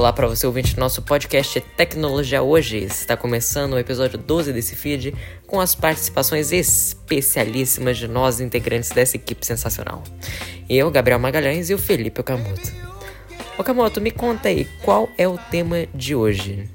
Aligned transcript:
Olá 0.00 0.14
para 0.14 0.26
você 0.26 0.46
ouvinte 0.46 0.74
do 0.74 0.80
nosso 0.80 1.02
podcast 1.02 1.60
Tecnologia 1.60 2.40
Hoje. 2.40 2.78
Está 2.78 3.18
começando 3.18 3.74
o 3.74 3.78
episódio 3.78 4.16
12 4.16 4.50
desse 4.50 4.74
feed 4.74 5.14
com 5.46 5.60
as 5.60 5.74
participações 5.74 6.52
especialíssimas 6.52 7.98
de 7.98 8.08
nós 8.08 8.40
integrantes 8.40 8.88
dessa 8.88 9.16
equipe 9.16 9.44
sensacional. 9.44 10.02
Eu, 10.70 10.90
Gabriel 10.90 11.18
Magalhães 11.18 11.68
e 11.68 11.74
o 11.74 11.78
Felipe 11.78 12.18
Okamoto. 12.18 12.72
Okamoto, 13.58 14.00
me 14.00 14.10
conta 14.10 14.48
aí, 14.48 14.66
qual 14.82 15.06
é 15.18 15.28
o 15.28 15.36
tema 15.36 15.86
de 15.94 16.14
hoje? 16.14 16.66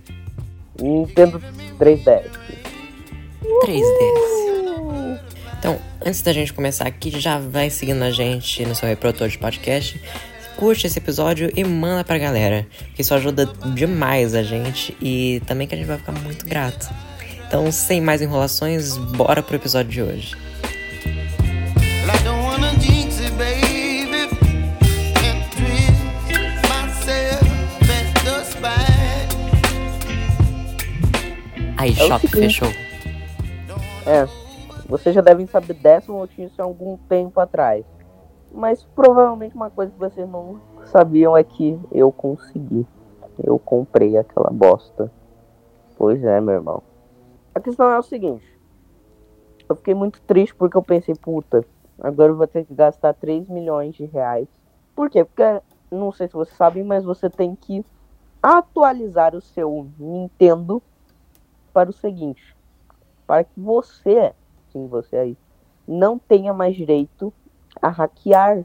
Nintendo 0.80 1.42
3DS. 1.80 2.30
3DS. 3.64 5.20
Então, 5.58 5.82
antes 6.06 6.22
da 6.22 6.32
gente 6.32 6.54
começar 6.54 6.86
aqui, 6.86 7.20
já 7.20 7.40
vai 7.40 7.72
seguindo 7.72 8.04
a 8.04 8.12
gente 8.12 8.64
no 8.68 8.76
seu 8.76 8.88
reprodutor 8.88 9.30
de 9.30 9.40
podcast 9.40 10.00
curte 10.56 10.88
esse 10.88 11.00
episódio 11.00 11.52
e 11.56 11.64
manda 11.64 12.04
pra 12.04 12.18
galera, 12.18 12.66
que 12.94 13.02
isso 13.02 13.14
ajuda 13.14 13.46
demais 13.74 14.34
a 14.34 14.44
gente 14.44 14.96
e 15.02 15.42
também 15.46 15.68
que 15.68 15.76
a 15.76 15.78
gente 15.78 15.88
vai 15.88 15.98
ficar 15.98 16.12
muito 16.12 16.46
grato. 16.46 16.90
Então, 17.48 17.72
sem 17.72 18.02
mais 18.02 18.22
enrolações, 18.22 18.98
bora 18.98 19.44
pro 19.44 19.56
episódio 19.56 19.92
de 19.92 20.02
hoje. 20.02 20.36
Aí, 31.78 31.92
é 31.92 32.08
Shop 32.08 32.28
fechou. 32.28 32.70
É, 34.08 34.28
vocês 34.88 35.14
já 35.14 35.22
devem 35.22 35.46
saber 35.46 35.74
dessa 35.74 36.12
notícia 36.12 36.56
há 36.60 36.64
algum 36.64 36.98
tempo 36.98 37.40
atrás. 37.40 37.84
Mas 38.56 38.84
provavelmente 38.96 39.54
uma 39.54 39.70
coisa 39.70 39.92
que 39.92 40.00
vocês 40.00 40.28
não 40.30 40.62
sabiam 40.86 41.36
é 41.36 41.44
que 41.44 41.78
eu 41.92 42.10
consegui. 42.10 42.88
Eu 43.44 43.60
comprei 43.60 44.18
aquela 44.18 44.50
bosta. 44.50 45.12
Pois 45.98 46.24
é, 46.24 46.40
meu 46.40 46.56
irmão. 46.56 46.82
A 47.54 47.60
questão 47.60 47.90
é 47.90 48.00
o 48.00 48.04
seguinte. 48.04 48.46
Eu 49.68 49.76
fiquei 49.76 49.94
muito 49.94 50.22
triste 50.22 50.56
porque 50.56 50.78
eu 50.78 50.82
pensei, 50.82 51.16
puta, 51.16 51.66
agora 52.00 52.32
eu 52.32 52.38
vou 52.38 52.48
ter 52.48 52.64
que 52.66 52.74
gastar 52.74 53.14
3 53.14 53.50
milhões 53.50 53.94
de 53.94 54.06
reais. 54.06 54.48
Por 54.96 55.10
quê? 55.10 55.26
Porque, 55.26 55.62
não 55.92 56.14
sei 56.14 56.28
se 56.28 56.34
vocês 56.34 56.56
sabem, 56.56 56.84
mas 56.84 57.04
você 57.04 57.30
tem 57.30 57.56
que 57.56 57.84
atualizar 58.42 59.36
o 59.36 59.42
seu 59.42 59.88
Nintendo 60.00 60.82
para 61.74 61.90
o 61.90 61.94
seguinte. 61.94 62.56
Para 63.28 63.44
que 63.44 63.60
você, 63.60 64.34
sim, 64.72 64.88
você 64.88 65.18
aí, 65.18 65.38
não 65.86 66.18
tenha 66.18 66.54
mais 66.54 66.74
direito 66.74 67.34
a 67.82 67.90
hackear, 67.90 68.64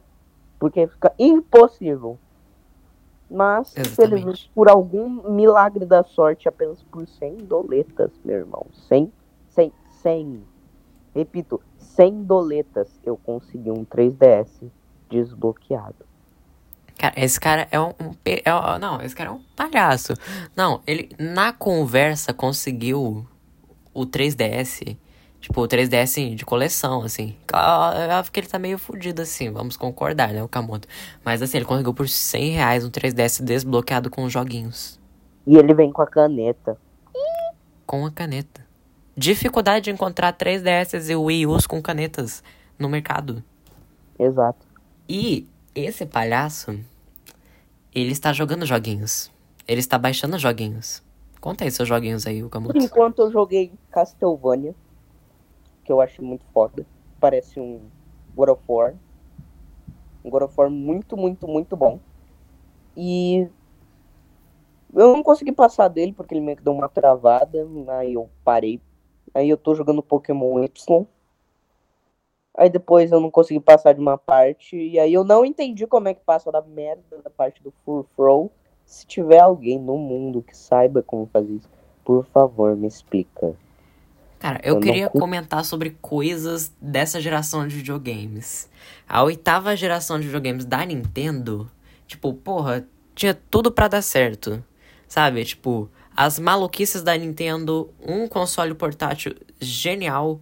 porque 0.58 0.86
fica 0.86 1.12
impossível. 1.18 2.18
Mas, 3.30 3.74
infelizmente, 3.76 4.50
por 4.54 4.68
algum 4.68 5.30
milagre 5.30 5.86
da 5.86 6.02
sorte, 6.02 6.48
apenas 6.48 6.82
por 6.82 7.06
100 7.06 7.36
doletas, 7.44 8.10
meu 8.24 8.38
irmão. 8.38 8.66
100, 8.88 9.12
100, 9.50 9.72
100. 10.02 10.42
Repito, 11.14 11.60
100 11.78 12.24
doletas 12.24 12.88
eu 13.04 13.16
consegui 13.16 13.70
um 13.70 13.84
3DS 13.84 14.70
desbloqueado. 15.08 16.10
Cara, 16.98 17.14
esse 17.16 17.40
cara 17.40 17.68
é 17.70 17.80
um, 17.80 17.88
um, 17.88 18.14
é, 18.24 18.42
Não, 18.78 19.00
esse 19.00 19.14
cara 19.14 19.30
é 19.30 19.32
um 19.32 19.42
palhaço. 19.56 20.12
Não, 20.54 20.82
ele 20.86 21.08
na 21.18 21.52
conversa 21.52 22.34
conseguiu 22.34 23.26
o 23.94 24.06
3DS 24.06 24.96
Tipo, 25.40 25.62
o 25.62 25.68
3DS 25.68 26.34
de 26.34 26.44
coleção, 26.44 27.02
assim. 27.02 27.34
Eu 27.50 28.16
acho 28.16 28.30
que 28.30 28.38
ele 28.38 28.46
tá 28.46 28.58
meio 28.58 28.78
fudido, 28.78 29.22
assim, 29.22 29.50
vamos 29.50 29.76
concordar, 29.76 30.32
né, 30.34 30.42
o 30.42 30.48
Kamoto. 30.48 30.86
Mas, 31.24 31.40
assim, 31.40 31.56
ele 31.56 31.64
conseguiu 31.64 31.94
por 31.94 32.08
100 32.08 32.50
reais 32.50 32.84
um 32.84 32.90
3DS 32.90 33.42
desbloqueado 33.42 34.10
com 34.10 34.28
joguinhos. 34.28 35.00
E 35.46 35.56
ele 35.56 35.72
vem 35.72 35.90
com 35.90 36.02
a 36.02 36.06
caneta. 36.06 36.76
Com 37.86 38.04
a 38.04 38.10
caneta. 38.10 38.64
Dificuldade 39.16 39.86
de 39.86 39.90
encontrar 39.90 40.36
3DS 40.36 41.10
e 41.10 41.16
Wii 41.16 41.46
U's 41.46 41.66
com 41.66 41.80
canetas 41.80 42.44
no 42.78 42.88
mercado. 42.88 43.42
Exato. 44.18 44.66
E 45.08 45.48
esse 45.74 46.04
palhaço, 46.04 46.78
ele 47.94 48.12
está 48.12 48.32
jogando 48.32 48.66
joguinhos. 48.66 49.30
Ele 49.66 49.80
está 49.80 49.98
baixando 49.98 50.38
joguinhos. 50.38 51.02
Conta 51.40 51.64
aí 51.64 51.70
seus 51.70 51.88
joguinhos 51.88 52.26
aí, 52.26 52.42
o 52.42 52.50
Kamoto. 52.50 52.74
Por 52.74 52.82
enquanto 52.82 53.22
eu 53.22 53.32
joguei 53.32 53.72
Castlevania 53.90 54.74
que 55.90 55.92
eu 55.92 56.00
acho 56.00 56.22
muito 56.22 56.44
foda. 56.54 56.86
Parece 57.18 57.58
um 57.58 57.80
God 58.36 58.50
of 58.50 58.62
War. 58.68 58.94
Um 60.24 60.30
God 60.30 60.42
of 60.42 60.54
War 60.56 60.70
muito, 60.70 61.16
muito, 61.16 61.48
muito 61.48 61.76
bom. 61.76 61.98
E 62.96 63.48
eu 64.94 65.16
não 65.16 65.22
consegui 65.24 65.50
passar 65.50 65.88
dele 65.88 66.12
porque 66.12 66.32
ele 66.32 66.40
meio 66.40 66.56
que 66.56 66.62
deu 66.62 66.72
uma 66.72 66.88
travada. 66.88 67.66
Aí 67.98 68.14
eu 68.14 68.30
parei. 68.44 68.80
Aí 69.34 69.48
eu 69.48 69.56
tô 69.56 69.74
jogando 69.74 70.00
Pokémon 70.00 70.62
Y. 70.62 71.06
Aí 72.56 72.70
depois 72.70 73.10
eu 73.10 73.18
não 73.18 73.30
consegui 73.30 73.58
passar 73.58 73.92
de 73.92 74.00
uma 74.00 74.16
parte. 74.16 74.76
E 74.76 74.96
aí 74.96 75.12
eu 75.12 75.24
não 75.24 75.44
entendi 75.44 75.88
como 75.88 76.06
é 76.06 76.14
que 76.14 76.20
passa 76.24 76.52
da 76.52 76.62
merda 76.62 77.18
da 77.24 77.30
parte 77.30 77.60
do 77.64 77.72
Full 77.84 78.06
Throw. 78.14 78.52
Se 78.84 79.04
tiver 79.04 79.40
alguém 79.40 79.76
no 79.76 79.96
mundo 79.96 80.40
que 80.40 80.56
saiba 80.56 81.02
como 81.02 81.26
fazer 81.26 81.52
isso, 81.52 81.68
por 82.04 82.24
favor, 82.26 82.76
me 82.76 82.86
explica. 82.86 83.56
Cara, 84.40 84.58
eu, 84.64 84.76
eu 84.76 84.80
queria 84.80 85.10
não... 85.12 85.20
comentar 85.20 85.62
sobre 85.66 85.90
coisas 86.00 86.72
dessa 86.80 87.20
geração 87.20 87.68
de 87.68 87.76
videogames. 87.76 88.68
A 89.06 89.22
oitava 89.22 89.76
geração 89.76 90.18
de 90.18 90.24
videogames 90.26 90.64
da 90.64 90.84
Nintendo, 90.84 91.70
tipo, 92.06 92.32
porra, 92.32 92.86
tinha 93.14 93.34
tudo 93.34 93.70
para 93.70 93.86
dar 93.86 94.02
certo. 94.02 94.64
Sabe? 95.06 95.44
Tipo, 95.44 95.90
as 96.16 96.38
maluquices 96.38 97.02
da 97.02 97.14
Nintendo, 97.16 97.92
um 98.00 98.26
console 98.26 98.74
portátil 98.74 99.36
genial. 99.60 100.40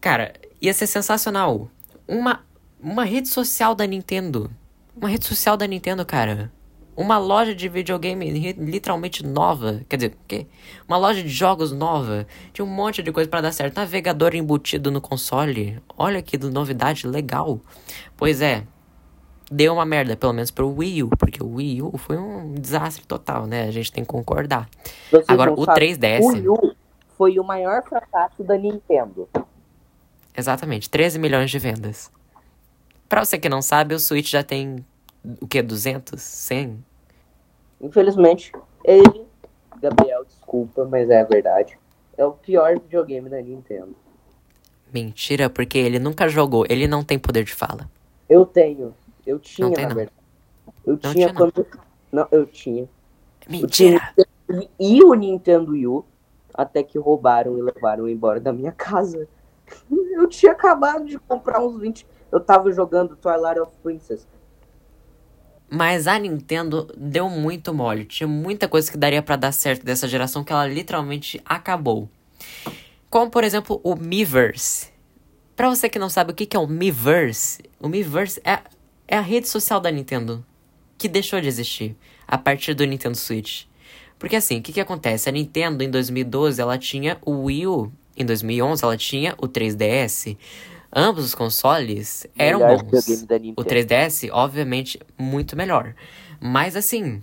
Cara, 0.00 0.32
ia 0.60 0.72
ser 0.72 0.86
sensacional. 0.86 1.70
Uma, 2.06 2.42
uma 2.80 3.04
rede 3.04 3.28
social 3.28 3.74
da 3.74 3.86
Nintendo. 3.86 4.50
Uma 4.96 5.10
rede 5.10 5.26
social 5.26 5.58
da 5.58 5.66
Nintendo, 5.66 6.06
cara 6.06 6.50
uma 6.98 7.16
loja 7.16 7.54
de 7.54 7.68
videogame 7.68 8.28
literalmente 8.54 9.24
nova. 9.24 9.82
Quer 9.88 9.96
dizer, 9.96 10.16
quê? 10.26 10.48
Uma 10.88 10.96
loja 10.96 11.22
de 11.22 11.28
jogos 11.28 11.70
nova. 11.70 12.26
Tinha 12.52 12.64
um 12.64 12.68
monte 12.68 13.04
de 13.04 13.12
coisa 13.12 13.30
para 13.30 13.40
dar 13.40 13.52
certo. 13.52 13.76
Navegador 13.76 14.34
embutido 14.34 14.90
no 14.90 15.00
console. 15.00 15.80
Olha 15.96 16.20
que 16.20 16.36
novidade 16.36 17.06
legal. 17.06 17.60
Pois 18.16 18.42
é. 18.42 18.64
Deu 19.48 19.72
uma 19.72 19.86
merda, 19.86 20.16
pelo 20.16 20.32
menos 20.32 20.50
pro 20.50 20.68
Wii 20.68 21.04
U, 21.04 21.10
porque 21.16 21.40
o 21.40 21.54
Wii 21.54 21.82
U 21.82 21.96
foi 21.96 22.18
um 22.18 22.54
desastre 22.54 23.06
total, 23.06 23.46
né? 23.46 23.62
A 23.62 23.70
gente 23.70 23.92
tem 23.92 24.02
que 24.02 24.10
concordar. 24.10 24.68
Vocês 25.08 25.24
Agora, 25.28 25.52
o 25.52 25.64
3DS. 25.64 26.20
O 26.20 26.26
Wii 26.26 26.48
U 26.48 26.76
foi 27.16 27.38
o 27.38 27.44
maior 27.44 27.82
fracasso 27.84 28.42
da 28.42 28.58
Nintendo. 28.58 29.28
Exatamente, 30.36 30.90
13 30.90 31.18
milhões 31.18 31.48
de 31.50 31.58
vendas. 31.60 32.10
Pra 33.08 33.24
você 33.24 33.38
que 33.38 33.48
não 33.48 33.62
sabe, 33.62 33.94
o 33.94 34.00
Switch 34.00 34.28
já 34.28 34.42
tem 34.42 34.84
o 35.40 35.46
que? 35.46 35.62
200? 35.62 36.20
100? 36.20 36.84
Infelizmente, 37.80 38.52
ele, 38.84 39.26
Gabriel, 39.80 40.24
desculpa, 40.24 40.84
mas 40.84 41.10
é 41.10 41.20
a 41.20 41.24
verdade. 41.24 41.78
É 42.16 42.24
o 42.24 42.32
pior 42.32 42.78
videogame 42.78 43.28
da 43.28 43.40
Nintendo. 43.40 43.94
Mentira, 44.92 45.50
porque 45.50 45.78
ele 45.78 45.98
nunca 45.98 46.28
jogou, 46.28 46.64
ele 46.68 46.88
não 46.88 47.04
tem 47.04 47.18
poder 47.18 47.44
de 47.44 47.54
fala. 47.54 47.88
Eu 48.28 48.44
tenho. 48.46 48.94
Eu 49.26 49.38
tinha, 49.38 49.70
tem, 49.70 49.84
na 49.84 49.90
não. 49.90 49.96
verdade. 49.96 50.16
Eu 50.84 50.92
não 50.92 50.98
tinha, 50.98 51.12
tinha 51.12 51.34
quando. 51.34 51.66
Não. 52.10 52.22
não, 52.22 52.28
eu 52.32 52.46
tinha. 52.46 52.88
Mentira! 53.48 54.12
Tinha... 54.14 54.68
E 54.80 55.04
o 55.04 55.12
Nintendo 55.12 55.72
Wii 55.72 55.86
U, 55.86 56.04
até 56.54 56.82
que 56.82 56.98
roubaram 56.98 57.58
e 57.58 57.62
levaram 57.62 58.08
embora 58.08 58.40
da 58.40 58.52
minha 58.52 58.72
casa. 58.72 59.28
Eu 60.18 60.26
tinha 60.26 60.50
acabado 60.50 61.04
de 61.04 61.16
comprar 61.18 61.62
uns 61.62 61.78
20. 61.78 62.04
Eu 62.32 62.40
tava 62.40 62.72
jogando 62.72 63.14
Twilight 63.14 63.60
of 63.60 63.70
Princess. 63.82 64.26
Mas 65.70 66.06
a 66.06 66.18
Nintendo 66.18 66.90
deu 66.96 67.28
muito 67.28 67.74
mole. 67.74 68.04
Tinha 68.04 68.26
muita 68.26 68.66
coisa 68.66 68.90
que 68.90 68.96
daria 68.96 69.22
para 69.22 69.36
dar 69.36 69.52
certo 69.52 69.84
dessa 69.84 70.08
geração 70.08 70.42
que 70.42 70.52
ela 70.52 70.66
literalmente 70.66 71.40
acabou. 71.44 72.08
Como, 73.10 73.30
por 73.30 73.44
exemplo, 73.44 73.80
o 73.82 73.94
Miiverse. 73.94 74.90
Pra 75.54 75.68
você 75.68 75.88
que 75.88 75.98
não 75.98 76.08
sabe 76.08 76.32
o 76.32 76.34
que 76.34 76.56
é 76.56 76.60
o 76.60 76.66
Miiverse, 76.66 77.62
o 77.80 77.88
Miiverse 77.88 78.40
é, 78.44 78.60
é 79.06 79.16
a 79.16 79.20
rede 79.20 79.48
social 79.48 79.80
da 79.80 79.90
Nintendo. 79.90 80.44
Que 80.96 81.08
deixou 81.08 81.40
de 81.40 81.48
existir 81.48 81.96
a 82.26 82.38
partir 82.38 82.74
do 82.74 82.84
Nintendo 82.84 83.16
Switch. 83.16 83.64
Porque 84.18 84.36
assim, 84.36 84.58
o 84.58 84.62
que, 84.62 84.72
que 84.72 84.80
acontece? 84.80 85.28
A 85.28 85.32
Nintendo 85.32 85.82
em 85.84 85.90
2012 85.90 86.60
ela 86.60 86.76
tinha 86.76 87.18
o 87.24 87.44
Wii 87.44 87.66
U. 87.66 87.92
Em 88.16 88.24
2011 88.24 88.84
ela 88.84 88.96
tinha 88.96 89.34
o 89.38 89.46
3DS. 89.46 90.36
Ambos 90.92 91.24
os 91.24 91.34
consoles 91.34 92.26
eram 92.36 92.60
melhor 92.60 92.82
bons. 92.82 93.08
O 93.56 93.64
3DS, 93.64 94.28
obviamente, 94.32 94.98
muito 95.18 95.54
melhor. 95.56 95.94
Mas 96.40 96.76
assim, 96.76 97.22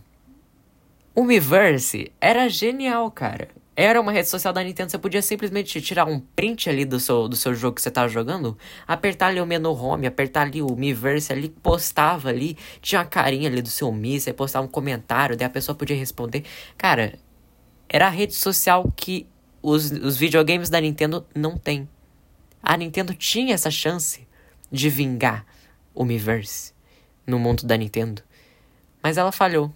o 1.15 1.23
Miiverse 1.23 2.11
era 2.19 2.47
genial, 2.49 3.09
cara. 3.09 3.49
era 3.75 3.99
uma 3.99 4.11
rede 4.11 4.29
social 4.29 4.53
da 4.53 4.63
Nintendo, 4.63 4.91
você 4.91 4.97
podia 4.97 5.21
simplesmente 5.21 5.81
tirar 5.81 6.05
um 6.05 6.19
print 6.19 6.69
ali 6.69 6.85
do 6.85 6.99
seu, 6.99 7.27
do 7.27 7.35
seu 7.35 7.53
jogo 7.53 7.75
que 7.75 7.81
você 7.81 7.91
tava 7.91 8.07
jogando, 8.07 8.57
apertar 8.87 9.27
ali 9.27 9.41
o 9.41 9.45
menu 9.45 9.71
home, 9.73 10.07
apertar 10.07 10.43
ali 10.43 10.61
o 10.61 10.75
Miiverse 10.75 11.33
ali, 11.33 11.49
postava 11.49 12.29
ali, 12.29 12.57
tinha 12.81 13.01
uma 13.01 13.07
carinha 13.07 13.49
ali 13.49 13.61
do 13.61 13.69
seu 13.69 13.91
Mi, 13.91 14.19
você 14.19 14.31
postava 14.31 14.65
um 14.65 14.69
comentário, 14.69 15.35
daí 15.35 15.45
a 15.45 15.49
pessoa 15.49 15.75
podia 15.75 15.95
responder. 15.95 16.43
Cara, 16.77 17.19
era 17.89 18.07
a 18.07 18.09
rede 18.09 18.33
social 18.35 18.91
que 18.95 19.27
os, 19.61 19.91
os 19.91 20.15
videogames 20.15 20.69
da 20.69 20.79
Nintendo 20.79 21.25
não 21.35 21.57
tem. 21.57 21.89
A 22.67 22.75
Nintendo 22.75 23.13
tinha 23.13 23.53
essa 23.53 23.69
chance 23.69 24.27
de 24.71 24.89
vingar 24.89 25.45
o 25.93 26.03
Miiverse 26.03 26.73
no 27.25 27.37
mundo 27.37 27.63
da 27.63 27.77
Nintendo, 27.77 28.23
mas 29.03 29.17
ela 29.17 29.31
falhou. 29.31 29.71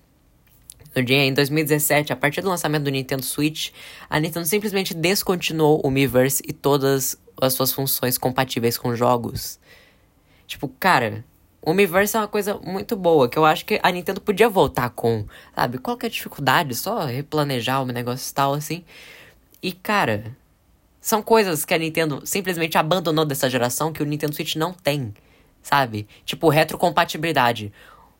Em 0.95 1.31
2017, 1.31 2.11
a 2.11 2.15
partir 2.15 2.41
do 2.41 2.49
lançamento 2.49 2.85
do 2.85 2.89
Nintendo 2.89 3.23
Switch, 3.23 3.69
a 4.09 4.19
Nintendo 4.19 4.47
simplesmente 4.47 4.95
descontinuou 4.95 5.79
o 5.83 5.91
Miiverse 5.91 6.41
e 6.47 6.51
todas 6.51 7.15
as 7.39 7.53
suas 7.53 7.71
funções 7.71 8.17
compatíveis 8.17 8.75
com 8.75 8.95
jogos. 8.95 9.59
Tipo, 10.47 10.67
cara, 10.67 11.23
o 11.61 11.75
Miiverse 11.75 12.17
é 12.17 12.19
uma 12.19 12.27
coisa 12.27 12.55
muito 12.55 12.95
boa, 12.95 13.29
que 13.29 13.37
eu 13.37 13.45
acho 13.45 13.65
que 13.65 13.79
a 13.83 13.91
Nintendo 13.91 14.19
podia 14.19 14.49
voltar 14.49 14.89
com, 14.89 15.27
sabe? 15.55 15.77
Qual 15.77 15.95
que 15.95 16.07
é 16.07 16.09
a 16.09 16.11
dificuldade? 16.11 16.73
Só 16.73 17.05
replanejar 17.05 17.83
o 17.83 17.85
negócio 17.85 18.31
e 18.31 18.33
tal, 18.33 18.55
assim. 18.55 18.83
E, 19.61 19.71
cara, 19.71 20.35
são 21.01 21.21
coisas 21.21 21.65
que 21.65 21.73
a 21.73 21.77
Nintendo 21.77 22.21
simplesmente 22.25 22.77
abandonou 22.77 23.25
dessa 23.25 23.49
geração 23.49 23.93
que 23.93 24.03
o 24.03 24.05
Nintendo 24.05 24.35
Switch 24.35 24.55
não 24.55 24.73
tem, 24.73 25.13
sabe? 25.61 26.07
Tipo, 26.25 26.49
retrocompatibilidade. 26.49 27.71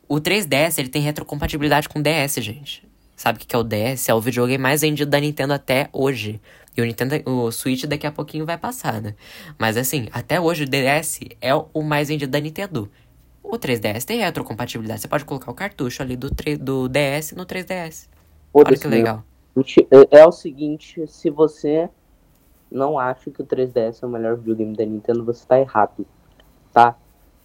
O 0.08 0.16
3DS, 0.16 0.80
ele 0.80 0.90
tem 0.90 1.02
retrocompatibilidade 1.02 1.90
com 1.90 2.00
o 2.00 2.04
DS, 2.04 2.36
gente. 2.36 2.88
Sabe 3.16 3.38
o 3.38 3.46
que 3.46 3.54
é 3.54 3.60
o 3.60 3.64
DS? 3.64 4.08
É 4.08 4.14
o 4.14 4.22
videogame 4.22 4.62
mais 4.62 4.81
vendido 4.81 5.12
da 5.12 5.20
Nintendo 5.20 5.54
até 5.54 5.90
hoje. 5.92 6.40
E 6.76 6.81
o 6.81 6.86
Nintendo, 6.86 7.16
o 7.26 7.52
Switch 7.52 7.84
daqui 7.84 8.08
a 8.08 8.12
pouquinho 8.12 8.46
vai 8.46 8.58
passar, 8.58 9.02
né? 9.02 9.14
Mas 9.58 9.75
assim, 9.75 10.08
até 10.14 10.40
hoje 10.40 10.64
o 10.64 10.66
DS 10.66 11.20
é 11.42 11.54
o 11.54 11.82
mais 11.84 12.08
vendido 12.08 12.32
da 12.32 12.40
Nintendo. 12.40 12.90
O 13.44 13.58
3DS 13.58 14.06
tem 14.06 14.20
retrocompatibilidade. 14.20 15.02
Você 15.02 15.08
pode 15.08 15.25
colocar 15.25 15.52
o 15.52 15.54
cartucho 15.54 16.02
ali 16.02 16.16
do, 16.16 16.30
do 16.60 16.88
DS 16.88 17.34
no 17.34 17.46
3DS. 17.46 18.08
Olha 18.54 18.78
que 18.78 18.88
legal. 18.88 19.24
É, 19.92 20.20
é 20.20 20.25
o 20.25 20.32
seguinte, 20.32 21.06
se 21.08 21.30
você 21.30 21.90
não 22.71 23.00
acha 23.00 23.31
que 23.31 23.42
o 23.42 23.45
3DS 23.45 24.04
é 24.04 24.06
o 24.06 24.10
melhor 24.10 24.38
videogame 24.38 24.75
da 24.75 24.86
Nintendo, 24.86 25.24
você 25.24 25.45
tá 25.45 25.60
errado, 25.60 26.06
tá? 26.74 26.95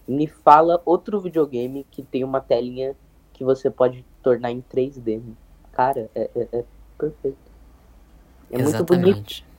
Me 0.06 0.26
fala 0.26 0.82
outro 0.84 1.20
videogame 1.20 1.86
que 1.90 2.02
tem 2.02 2.22
uma 2.22 2.40
telinha 2.40 2.94
que 3.32 3.42
você 3.42 3.70
pode 3.70 4.04
tornar 4.22 4.50
em 4.50 4.60
3D. 4.62 5.22
Cara, 5.72 6.10
é, 6.14 6.30
é, 6.36 6.48
é 6.52 6.64
perfeito. 6.98 7.38
É 8.50 8.60
Exatamente. 8.60 9.02
muito 9.02 9.14
bonito. 9.14 9.54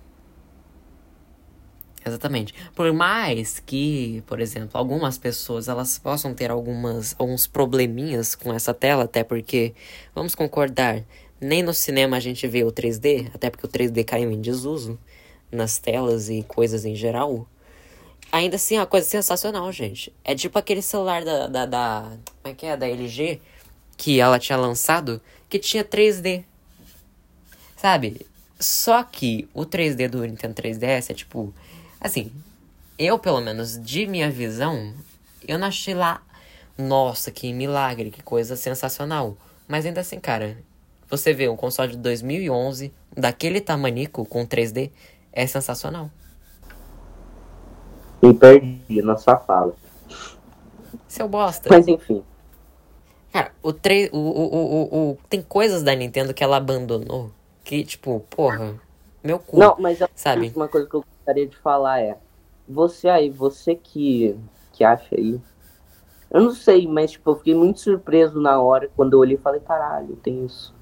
Exatamente. 2.07 2.53
Por 2.75 2.93
mais 2.93 3.59
que, 3.59 4.23
por 4.27 4.39
exemplo, 4.39 4.77
algumas 4.77 5.17
pessoas 5.17 5.67
elas 5.67 5.97
possam 5.97 6.35
ter 6.35 6.51
algumas, 6.51 7.15
alguns 7.17 7.47
probleminhas 7.47 8.35
com 8.35 8.53
essa 8.53 8.75
tela, 8.75 9.05
até 9.05 9.23
porque, 9.23 9.73
vamos 10.13 10.35
concordar, 10.35 11.03
nem 11.41 11.63
no 11.63 11.73
cinema 11.73 12.17
a 12.17 12.19
gente 12.19 12.45
vê 12.47 12.63
o 12.63 12.71
3D, 12.71 13.31
até 13.33 13.49
porque 13.49 13.65
o 13.65 13.69
3D 13.69 14.05
caiu 14.05 14.29
em 14.31 14.39
desuso 14.39 14.99
nas 15.51 15.77
telas 15.77 16.29
e 16.29 16.43
coisas 16.43 16.85
em 16.85 16.95
geral. 16.95 17.47
Ainda 18.31 18.57
assim, 18.57 18.75
é 18.75 18.79
uma 18.79 18.85
coisa 18.85 19.07
sensacional, 19.07 19.71
gente. 19.71 20.13
É 20.23 20.35
tipo 20.35 20.59
aquele 20.59 20.81
celular 20.81 21.23
da, 21.23 21.47
da, 21.47 21.65
da. 21.65 22.01
Como 22.41 22.53
é 22.53 22.53
que 22.53 22.65
é? 22.65 22.75
Da 22.75 22.87
LG. 22.87 23.39
Que 23.95 24.19
ela 24.19 24.37
tinha 24.37 24.57
lançado. 24.57 25.21
Que 25.47 25.57
tinha 25.57 25.83
3D. 25.83 26.43
Sabe? 27.77 28.25
Só 28.59 29.03
que 29.03 29.47
o 29.53 29.65
3D 29.65 30.09
do 30.09 30.25
Nintendo 30.25 30.53
3DS 30.53 31.11
é 31.11 31.13
tipo. 31.13 31.53
Assim. 31.99 32.31
Eu, 32.97 33.19
pelo 33.19 33.41
menos, 33.41 33.81
de 33.81 34.05
minha 34.05 34.29
visão. 34.29 34.93
Eu 35.47 35.57
não 35.57 35.67
achei 35.67 35.93
lá. 35.93 36.21
Nossa, 36.77 37.31
que 37.31 37.53
milagre, 37.53 38.11
que 38.11 38.21
coisa 38.21 38.55
sensacional. 38.55 39.37
Mas 39.67 39.85
ainda 39.85 40.01
assim, 40.01 40.19
cara. 40.19 40.57
Você 41.09 41.33
vê 41.33 41.47
um 41.47 41.55
console 41.55 41.91
de 41.91 41.97
2011, 41.99 42.91
daquele 43.15 43.61
tamanico 43.61 44.25
com 44.25 44.45
3D, 44.45 44.89
é 45.35 45.45
sensacional. 45.45 46.09
Me 48.23 48.33
perdi 48.33 49.01
na 49.01 49.17
sua 49.17 49.37
fala. 49.37 49.75
Seu 51.07 51.27
bosta. 51.27 51.69
Mas 51.69 51.87
enfim. 51.87 52.23
Cara, 53.31 53.51
o, 53.61 53.73
tre 53.73 54.09
o, 54.13 54.17
o, 54.17 54.55
o, 54.55 55.11
o, 55.11 55.17
tem 55.29 55.41
coisas 55.41 55.83
da 55.83 55.93
Nintendo 55.93 56.33
que 56.33 56.43
ela 56.43 56.55
abandonou. 56.55 57.29
Que, 57.65 57.83
tipo, 57.83 58.21
porra, 58.29 58.79
meu 59.21 59.37
cu. 59.39 59.59
Não, 59.59 59.75
mas 59.77 59.99
sabe? 60.15 60.53
uma 60.55 60.69
coisa 60.69 60.87
que 60.87 60.95
eu 60.95 61.03
gostaria 61.03 61.45
de 61.45 61.57
falar 61.57 61.99
é. 61.99 62.17
Você 62.67 63.09
aí, 63.09 63.29
você 63.29 63.75
que, 63.75 64.35
que 64.71 64.83
acha 64.83 65.15
aí. 65.15 65.39
Eu 66.31 66.41
não 66.41 66.51
sei, 66.51 66.87
mas 66.87 67.11
tipo, 67.11 67.29
eu 67.29 67.35
fiquei 67.35 67.53
muito 67.53 67.79
surpreso 67.79 68.41
na 68.41 68.59
hora 68.59 68.89
quando 68.95 69.13
eu 69.13 69.19
olhei 69.19 69.35
e 69.35 69.39
falei, 69.39 69.61
caralho, 69.61 70.15
tem 70.17 70.45
isso. 70.45 70.73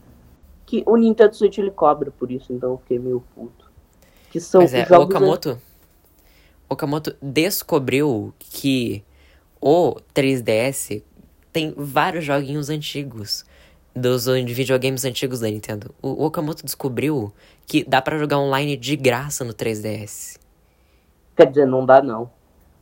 Que 0.66 0.84
o 0.86 0.96
Nintendo 0.96 1.36
Switch 1.36 1.58
ele 1.58 1.72
cobra 1.72 2.10
por 2.10 2.32
isso, 2.32 2.54
então 2.54 2.72
eu 2.72 2.78
fiquei 2.78 2.98
meio 2.98 3.22
puto. 3.36 3.63
Que 4.34 4.40
são 4.40 4.62
mas 4.62 4.74
é, 4.74 4.84
jogos. 4.84 5.16
Okamoto? 5.16 5.62
Okamoto 6.68 7.16
descobriu 7.22 8.34
que 8.40 9.04
o 9.62 9.94
3DS 10.12 11.04
tem 11.52 11.72
vários 11.78 12.26
joguinhos 12.26 12.68
antigos 12.68 13.46
dos 13.96 14.26
videogames 14.26 15.06
antigos 15.06 15.42
da 15.42 15.48
Nintendo. 15.48 15.94
O 16.02 16.26
Okamoto 16.26 16.66
descobriu 16.66 17.32
que 17.68 17.84
dá 17.84 18.02
para 18.02 18.18
jogar 18.18 18.40
online 18.40 18.76
de 18.76 18.96
graça 18.96 19.44
no 19.44 19.54
3DS. 19.54 20.40
Quer 21.38 21.46
dizer, 21.52 21.68
não 21.68 21.86
dá 21.86 22.02
não. 22.02 22.28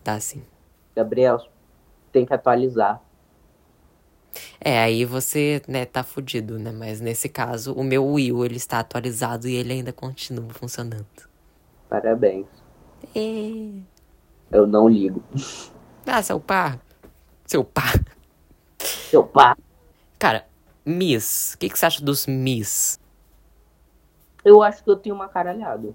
Dá 0.06 0.18
sim. 0.22 0.42
Gabriel, 0.96 1.46
tem 2.14 2.26
que 2.26 2.34
atualizar. 2.34 3.02
É, 4.62 4.80
aí 4.80 5.04
você, 5.04 5.62
né, 5.68 5.84
tá 5.84 6.02
fudido, 6.02 6.58
né? 6.58 6.72
Mas 6.72 7.02
nesse 7.02 7.28
caso, 7.28 7.74
o 7.74 7.84
meu 7.84 8.06
Wii 8.06 8.32
U, 8.32 8.46
ele 8.46 8.56
está 8.56 8.80
atualizado 8.80 9.50
e 9.50 9.56
ele 9.56 9.74
ainda 9.74 9.92
continua 9.92 10.54
funcionando. 10.54 11.30
Parabéns. 11.92 12.48
É. 13.14 13.82
Eu 14.50 14.66
não 14.66 14.88
ligo. 14.88 15.22
Ah, 16.08 16.24
seu 16.24 16.40
pá. 16.40 16.80
Seu 17.46 17.66
pá. 17.66 17.94
Seu 18.80 19.26
pá. 19.26 19.58
Cara, 20.18 20.48
Miss. 20.86 21.54
O 21.54 21.58
que, 21.58 21.70
que 21.70 21.78
você 21.78 21.86
acha 21.86 22.02
dos 22.02 22.26
Miss? 22.28 22.98
Eu 24.46 24.64
acho 24.64 24.82
que 24.82 24.90
eu 24.90 24.96
tenho 24.96 25.14
uma 25.14 25.28
caralhada. 25.28 25.94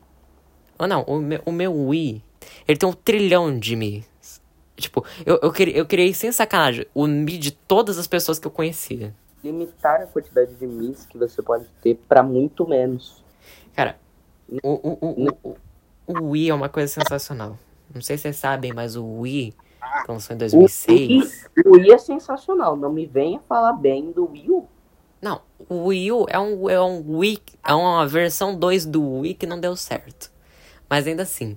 Oh, 0.79 0.87
não. 0.87 1.00
O 1.05 1.19
meu, 1.19 1.41
o 1.47 1.50
meu 1.50 1.75
Wii, 1.75 2.23
ele 2.69 2.76
tem 2.76 2.87
um 2.87 2.93
trilhão 2.93 3.59
de 3.59 3.75
Miss. 3.75 4.43
Tipo, 4.76 5.03
eu, 5.25 5.38
eu, 5.43 5.50
criei, 5.50 5.81
eu 5.81 5.87
criei 5.87 6.12
sem 6.12 6.31
sacanagem 6.31 6.87
o 6.95 7.07
Mi 7.07 7.38
de 7.38 7.53
todas 7.53 7.97
as 7.97 8.07
pessoas 8.07 8.38
que 8.38 8.47
eu 8.47 8.50
conhecia. 8.50 9.15
Limitar 9.43 10.03
a 10.03 10.07
quantidade 10.07 10.53
de 10.57 10.67
Miss 10.67 11.07
que 11.07 11.17
você 11.17 11.41
pode 11.41 11.65
ter 11.81 11.95
para 12.07 12.23
muito 12.23 12.69
menos. 12.69 13.25
Cara, 13.75 13.99
o, 14.62 14.91
o, 14.91 15.33
o, 15.43 15.57
o, 16.07 16.31
Wii 16.31 16.51
é 16.51 16.55
uma 16.55 16.69
coisa 16.69 16.93
sensacional. 16.93 17.59
Não 17.95 18.01
sei 18.01 18.17
se 18.17 18.23
vocês 18.23 18.37
sabem, 18.37 18.73
mas 18.73 18.97
o 18.97 19.21
Wii 19.21 19.55
lançou 20.09 20.35
em 20.35 20.39
2006. 20.39 21.49
O, 21.65 21.71
o 21.71 21.73
Wii 21.73 21.93
é 21.93 21.99
sensacional. 21.99 22.77
Não 22.77 22.93
me 22.93 23.07
venha 23.07 23.41
falar 23.49 23.73
bem 23.73 24.13
do 24.13 24.31
Wii 24.31 24.51
U. 24.51 24.69
Não, 25.21 25.41
o 25.69 25.87
Wii 25.87 26.13
U 26.13 26.27
é 26.29 26.39
um, 26.39 26.71
é 26.71 26.81
um 26.81 27.19
Wii, 27.19 27.39
é 27.67 27.75
uma 27.75 28.07
versão 28.07 28.57
2 28.59 28.87
do 28.87 29.21
Wii 29.21 29.35
que 29.35 29.47
não 29.47 29.59
deu 29.59 29.75
certo. 29.75 30.31
Mas 30.89 31.07
ainda 31.07 31.23
assim, 31.23 31.57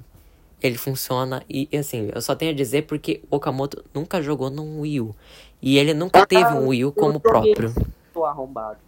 ele 0.62 0.78
funciona 0.78 1.44
e, 1.50 1.70
assim, 1.78 2.10
eu 2.14 2.22
só 2.22 2.36
tenho 2.36 2.52
a 2.52 2.56
dizer 2.56 2.84
porque 2.84 3.22
o 3.30 3.36
Okamoto 3.36 3.84
nunca 3.94 4.22
jogou 4.22 4.50
num 4.50 4.82
Wii 4.82 5.02
U. 5.02 5.16
E 5.62 5.78
ele 5.78 5.94
nunca 5.94 6.26
teve 6.26 6.52
um 6.54 6.68
Wii 6.68 6.86
U 6.86 6.92
como 6.92 7.20
próprio. 7.20 7.74
Tô 8.14 8.26
arrombado. 8.26 8.80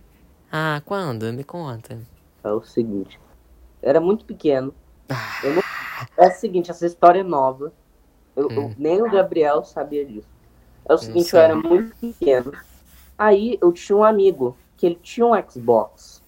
Ah, 0.52 0.82
quando? 0.86 1.32
Me 1.32 1.44
conta. 1.44 2.00
É 2.44 2.52
o 2.52 2.62
seguinte. 2.64 3.20
Era 3.82 4.00
muito 4.00 4.26
pequeno. 4.26 4.74
Não... 5.44 5.62
É 6.18 6.28
o 6.28 6.32
seguinte, 6.32 6.72
essa 6.72 6.86
história 6.86 7.20
é 7.20 7.24
nova. 7.24 7.72
Eu, 8.36 8.48
hum. 8.48 8.52
eu, 8.52 8.76
nem 8.78 9.02
o 9.02 9.10
Gabriel 9.10 9.64
sabia 9.64 10.06
disso. 10.06 10.28
É 10.88 10.94
o 10.94 10.98
seguinte, 10.98 11.34
eu 11.34 11.40
era 11.40 11.56
muito 11.56 11.96
pequeno. 11.98 12.52
Aí 13.18 13.58
eu 13.62 13.72
tinha 13.72 13.98
um 13.98 14.04
amigo 14.04 14.58
que 14.76 14.86
ele 14.86 15.00
tinha 15.02 15.26
um 15.26 15.50
Xbox. 15.50 16.22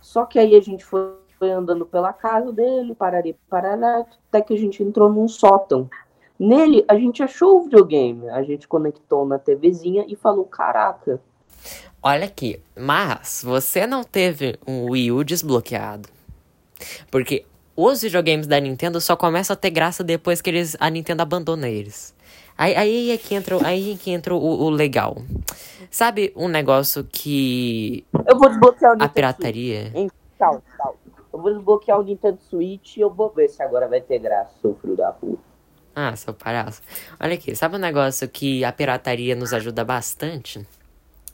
Só 0.00 0.24
que 0.24 0.38
aí 0.38 0.56
a 0.56 0.60
gente 0.60 0.84
foi, 0.84 1.12
foi 1.38 1.50
andando 1.50 1.84
pela 1.84 2.12
casa 2.12 2.50
dele, 2.50 2.94
parari, 2.94 3.36
parará, 3.48 4.06
até 4.28 4.40
que 4.40 4.54
a 4.54 4.58
gente 4.58 4.82
entrou 4.82 5.12
num 5.12 5.28
sótão. 5.28 5.88
Nele, 6.38 6.84
a 6.88 6.94
gente 6.94 7.22
achou 7.22 7.58
o 7.58 7.64
videogame. 7.64 8.28
A 8.30 8.42
gente 8.42 8.66
conectou 8.66 9.26
na 9.26 9.38
TVzinha 9.38 10.06
e 10.08 10.16
falou: 10.16 10.44
Caraca. 10.44 11.20
Olha 12.02 12.24
aqui, 12.24 12.62
mas 12.76 13.42
você 13.44 13.86
não 13.86 14.04
teve 14.04 14.56
um 14.66 14.90
Wii 14.90 15.12
U 15.12 15.24
desbloqueado. 15.24 16.08
Porque 17.10 17.44
os 17.80 18.02
videogames 18.02 18.48
da 18.48 18.58
Nintendo 18.58 19.00
só 19.00 19.14
começam 19.14 19.54
a 19.54 19.56
ter 19.56 19.70
graça 19.70 20.02
depois 20.02 20.42
que 20.42 20.50
eles, 20.50 20.76
a 20.80 20.90
Nintendo 20.90 21.22
abandona 21.22 21.68
eles. 21.68 22.12
Aí, 22.56 22.74
aí 22.74 23.10
é 23.12 23.16
que 23.16 23.36
entra, 23.36 23.56
aí 23.64 23.92
é 23.92 23.96
que 23.96 24.10
entra 24.10 24.34
o, 24.34 24.38
o 24.38 24.68
legal. 24.68 25.18
Sabe 25.88 26.32
um 26.34 26.48
negócio 26.48 27.04
que. 27.04 28.04
Eu 28.26 28.36
vou 28.36 28.48
desbloquear 28.48 28.98
o 28.98 29.02
A 29.02 29.08
pirataria. 29.08 29.92
Tal, 30.36 30.60
tal. 30.76 30.96
Eu 31.32 31.40
vou 31.40 31.54
desbloquear 31.54 32.00
o 32.00 32.02
Nintendo 32.02 32.40
Switch 32.50 32.96
e 32.96 33.00
eu 33.00 33.10
vou 33.10 33.30
ver 33.30 33.48
se 33.48 33.62
agora 33.62 33.86
vai 33.86 34.00
ter 34.00 34.18
graça, 34.18 34.50
seu 34.60 34.76
filho 34.82 34.96
da 34.96 35.12
puta. 35.12 35.40
Ah, 35.94 36.16
seu 36.16 36.34
palhaço. 36.34 36.82
Olha 37.20 37.34
aqui, 37.34 37.54
sabe 37.54 37.76
um 37.76 37.78
negócio 37.78 38.28
que 38.28 38.64
a 38.64 38.72
pirataria 38.72 39.36
nos 39.36 39.52
ajuda 39.52 39.84
bastante? 39.84 40.66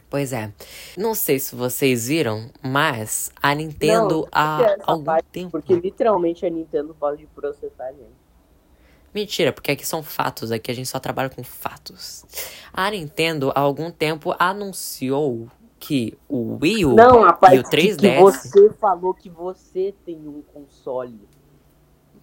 Pois 0.09 0.33
é. 0.33 0.53
Não 0.97 1.15
sei 1.15 1.39
se 1.39 1.55
vocês 1.55 2.09
viram, 2.09 2.51
mas 2.63 3.33
a 3.43 3.55
Nintendo 3.55 4.21
Não, 4.21 4.29
há 4.31 4.77
algum 4.85 5.05
parte, 5.05 5.27
tempo. 5.33 5.51
Porque 5.51 5.75
literalmente 5.75 6.47
a 6.47 6.51
Nintendo 6.51 6.95
pode 6.99 7.27
processar 7.35 7.87
a 7.87 7.93
gente. 7.93 8.25
Mentira, 9.13 9.53
porque 9.53 9.71
aqui 9.71 9.87
são 9.87 10.03
fatos, 10.03 10.51
aqui 10.51 10.71
a 10.71 10.75
gente 10.75 10.89
só 10.89 10.99
trabalha 10.99 11.31
com 11.31 11.45
fatos. 11.45 12.25
A 12.73 12.91
Nintendo 12.91 13.53
há 13.55 13.61
algum 13.61 13.91
tempo 13.91 14.35
anunciou 14.39 15.49
que 15.79 16.19
o 16.29 16.59
Wii 16.61 16.85
U 16.87 16.95
Não, 16.95 17.23
e 17.53 17.59
o 17.59 17.63
3DS. 17.63 17.99
que 17.99 18.21
você 18.21 18.71
falou 18.71 19.15
que 19.15 19.29
você 19.29 19.95
tem 20.05 20.17
um 20.17 20.43
console. 20.53 21.21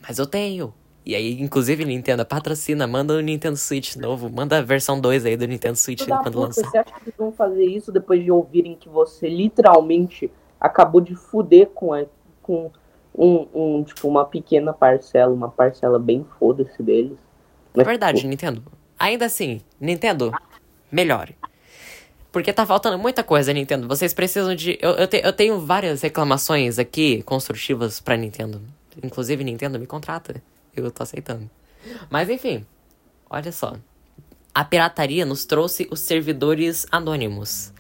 Mas 0.02 0.18
eu 0.18 0.26
tenho. 0.26 0.74
E 1.06 1.16
aí, 1.16 1.42
inclusive, 1.42 1.84
Nintendo 1.84 2.24
patrocina, 2.26 2.86
manda 2.86 3.16
o 3.16 3.22
Nintendo 3.22 3.58
Switch 3.58 3.96
novo, 3.96 4.30
manda 4.30 4.60
a 4.60 4.62
versão 4.62 5.00
2 5.00 5.26
aí 5.26 5.36
do 5.36 5.48
Nintendo 5.48 5.76
Switch 5.76 6.06
quando 6.06 6.24
puta, 6.26 6.40
lançar. 6.40 6.64
Você 6.70 6.78
acha 6.78 6.94
que 6.94 7.02
eles 7.06 7.16
vão 7.18 7.32
fazer 7.32 7.66
isso 7.66 7.92
depois 7.92 8.24
de 8.24 8.30
ouvirem 8.32 8.76
que 8.76 8.88
você 8.88 9.28
literalmente 9.28 10.32
acabou 10.60 11.02
de 11.02 11.16
fuder 11.16 11.68
com, 11.70 11.92
a, 11.92 12.06
com 12.44 12.70
um, 13.18 13.48
um, 13.54 13.84
tipo, 13.84 14.08
uma 14.08 14.26
pequena 14.26 14.74
parcela, 14.74 15.34
uma 15.34 15.50
parcela 15.50 15.98
bem 15.98 16.26
foda-se 16.40 16.84
deles? 16.84 17.18
É 17.76 17.84
verdade, 17.84 18.28
Nintendo. 18.28 18.64
Ainda 19.00 19.26
assim, 19.26 19.62
Nintendo, 19.80 20.32
melhore. 20.92 21.36
Porque 22.32 22.54
tá 22.54 22.66
faltando 22.66 22.98
muita 23.00 23.24
coisa, 23.24 23.52
Nintendo. 23.52 23.88
Vocês 23.88 24.14
precisam 24.14 24.54
de. 24.56 24.78
Eu, 24.82 24.92
eu, 24.92 25.08
te- 25.08 25.22
eu 25.22 25.34
tenho 25.34 25.60
várias 25.60 26.02
reclamações 26.02 26.78
aqui 26.80 27.24
construtivas 27.24 28.00
pra 28.00 28.16
Nintendo. 28.16 28.62
Inclusive, 29.04 29.44
Nintendo 29.44 29.80
me 29.80 29.88
contrata. 29.88 30.42
Eu 30.76 30.92
tô 30.92 31.04
aceitando. 31.04 31.50
Mas 32.10 32.30
enfim, 32.30 32.66
olha 33.30 33.52
só. 33.52 33.76
A 34.54 34.64
pirataria 34.64 35.26
nos 35.26 35.46
trouxe 35.46 35.88
os 35.90 36.02
servidores 36.02 36.86
anônimos. 36.92 37.74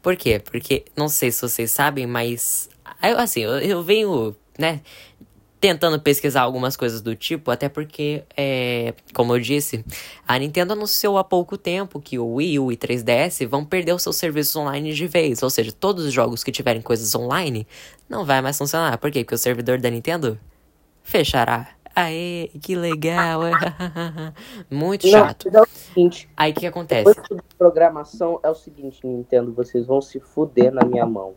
Por 0.00 0.16
quê? 0.16 0.38
Porque, 0.38 0.84
não 0.96 1.08
sei 1.08 1.30
se 1.30 1.42
vocês 1.42 1.70
sabem, 1.70 2.06
mas. 2.06 2.68
eu, 3.02 3.18
Assim, 3.18 3.40
eu, 3.40 3.58
eu 3.58 3.82
venho, 3.82 4.34
né? 4.58 4.80
tentando 5.62 6.00
pesquisar 6.00 6.40
algumas 6.40 6.76
coisas 6.76 7.00
do 7.00 7.14
tipo, 7.14 7.48
até 7.48 7.68
porque, 7.68 8.24
é, 8.36 8.94
como 9.14 9.32
eu 9.32 9.38
disse, 9.38 9.84
a 10.26 10.36
Nintendo 10.36 10.72
anunciou 10.72 11.16
há 11.16 11.22
pouco 11.22 11.56
tempo 11.56 12.00
que 12.00 12.18
o 12.18 12.34
Wii 12.34 12.58
U 12.58 12.72
e 12.72 12.76
3DS 12.76 13.46
vão 13.46 13.64
perder 13.64 13.92
os 13.92 14.02
seus 14.02 14.16
serviços 14.16 14.56
online 14.56 14.92
de 14.92 15.06
vez, 15.06 15.40
ou 15.40 15.48
seja, 15.48 15.70
todos 15.70 16.04
os 16.04 16.12
jogos 16.12 16.42
que 16.42 16.50
tiverem 16.50 16.82
coisas 16.82 17.14
online 17.14 17.64
não 18.08 18.24
vai 18.24 18.42
mais 18.42 18.58
funcionar. 18.58 18.98
Por 18.98 19.12
quê? 19.12 19.22
Porque 19.22 19.36
o 19.36 19.38
servidor 19.38 19.80
da 19.80 19.88
Nintendo 19.88 20.36
fechará. 21.04 21.68
Aê, 21.94 22.48
que 22.60 22.74
legal! 22.74 23.40
Muito 24.70 25.06
chato. 25.08 25.50
Não, 25.52 25.60
é 25.60 25.62
o 25.62 25.66
seguinte, 25.66 26.28
Aí 26.36 26.52
o 26.52 26.54
que 26.54 26.66
acontece? 26.66 27.04
depois 27.04 27.42
de 27.42 27.56
programação 27.58 28.40
é 28.42 28.48
o 28.50 28.54
seguinte, 28.54 29.06
Nintendo, 29.06 29.52
vocês 29.52 29.86
vão 29.86 30.00
se 30.00 30.18
fuder 30.20 30.72
na 30.72 30.84
minha 30.84 31.04
mão. 31.06 31.34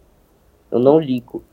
Eu 0.72 0.80
não 0.80 1.00
ligo. 1.00 1.44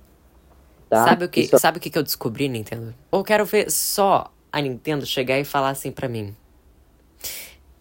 Tá? 0.88 1.04
Sabe 1.04 1.25
o 1.25 1.28
que, 1.28 1.40
Isso- 1.40 1.59
sabe 1.59 1.78
o 1.78 1.80
que 1.80 1.97
eu 1.97 2.02
descobri, 2.02 2.49
Nintendo? 2.49 2.94
Eu 3.11 3.23
quero 3.25 3.44
ver 3.44 3.71
só 3.71 4.30
a 4.52 4.61
Nintendo 4.61 5.04
chegar 5.06 5.38
e 5.38 5.44
falar 5.44 5.71
assim 5.71 5.90
pra 5.90 6.09
mim. 6.09 6.35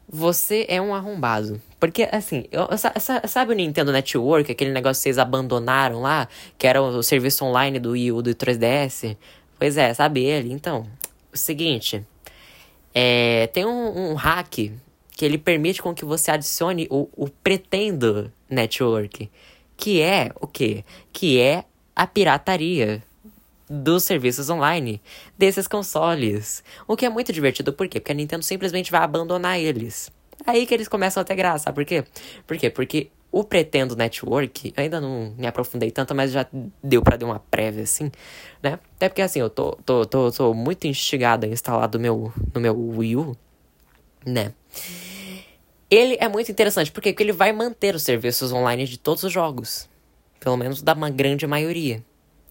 Você 0.07 0.65
é 0.67 0.81
um 0.81 0.93
arrombado. 0.93 1.61
Porque, 1.79 2.07
assim, 2.11 2.45
eu- 2.51 2.67
eu 2.69 2.77
sa- 2.77 2.93
sa- 2.99 3.25
sabe 3.27 3.53
o 3.53 3.55
Nintendo 3.55 3.91
Network, 3.91 4.51
aquele 4.51 4.71
negócio 4.71 4.99
que 4.99 5.03
vocês 5.03 5.17
abandonaram 5.17 6.01
lá, 6.01 6.27
que 6.57 6.67
era 6.67 6.81
o 6.81 7.01
serviço 7.01 7.45
online 7.45 7.79
do 7.79 7.91
Wii 7.91 8.11
U 8.11 8.21
do 8.21 8.35
3DS? 8.35 9.15
Pois 9.57 9.77
é, 9.77 9.93
sabe 9.93 10.23
ele? 10.23 10.51
Então, 10.51 10.85
seguinte, 11.33 12.05
é, 12.93 13.47
tem 13.47 13.65
um, 13.65 14.11
um 14.11 14.13
hack 14.15 14.71
que 15.15 15.25
ele 15.25 15.37
permite 15.37 15.81
com 15.81 15.93
que 15.93 16.05
você 16.05 16.31
adicione 16.31 16.87
o, 16.89 17.07
o 17.15 17.29
Pretendo 17.29 18.31
Network, 18.49 19.29
que 19.77 20.01
é 20.01 20.31
o 20.39 20.47
quê? 20.47 20.83
Que 21.13 21.39
é 21.39 21.63
a 21.95 22.07
pirataria 22.07 23.03
dos 23.69 24.03
serviços 24.03 24.49
online 24.49 25.01
desses 25.37 25.67
consoles. 25.67 26.63
O 26.87 26.97
que 26.97 27.05
é 27.05 27.09
muito 27.09 27.31
divertido, 27.31 27.71
por 27.71 27.87
quê? 27.87 27.99
Porque 27.99 28.11
a 28.11 28.15
Nintendo 28.15 28.43
simplesmente 28.43 28.91
vai 28.91 29.01
abandonar 29.01 29.59
eles. 29.59 30.11
Aí 30.45 30.65
que 30.65 30.73
eles 30.73 30.87
começam 30.87 31.21
a 31.21 31.23
ter 31.23 31.35
graça, 31.35 31.71
por 31.71 31.85
quê? 31.85 32.03
Por 32.45 32.57
quê? 32.57 32.69
Porque 32.69 33.09
o 33.31 33.43
Pretendo 33.43 33.95
Network, 33.95 34.73
ainda 34.75 34.99
não 34.99 35.33
me 35.37 35.47
aprofundei 35.47 35.89
tanto, 35.89 36.13
mas 36.13 36.31
já 36.31 36.45
deu 36.83 37.01
pra 37.01 37.15
dar 37.15 37.25
uma 37.25 37.39
prévia, 37.39 37.83
assim, 37.83 38.11
né? 38.61 38.77
Até 38.95 39.07
porque, 39.07 39.21
assim, 39.21 39.39
eu 39.39 39.49
tô, 39.49 39.77
tô, 39.85 40.05
tô, 40.05 40.31
tô 40.31 40.53
muito 40.53 40.85
instigado 40.85 41.45
a 41.45 41.49
instalar 41.49 41.87
do 41.87 41.99
meu, 41.99 42.33
no 42.53 42.59
meu 42.59 42.77
Wii 42.77 43.15
U, 43.15 43.37
né? 44.25 44.53
Ele 45.89 46.17
é 46.19 46.27
muito 46.27 46.51
interessante? 46.51 46.91
Porque 46.91 47.15
ele 47.19 47.31
vai 47.31 47.51
manter 47.51 47.95
os 47.95 48.03
serviços 48.03 48.51
online 48.51 48.85
de 48.85 48.97
todos 48.97 49.23
os 49.23 49.31
jogos. 49.31 49.89
Pelo 50.39 50.57
menos 50.57 50.81
da 50.81 50.93
uma 50.93 51.09
grande 51.09 51.45
maioria. 51.47 52.03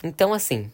Então, 0.03 0.33
assim, 0.33 0.71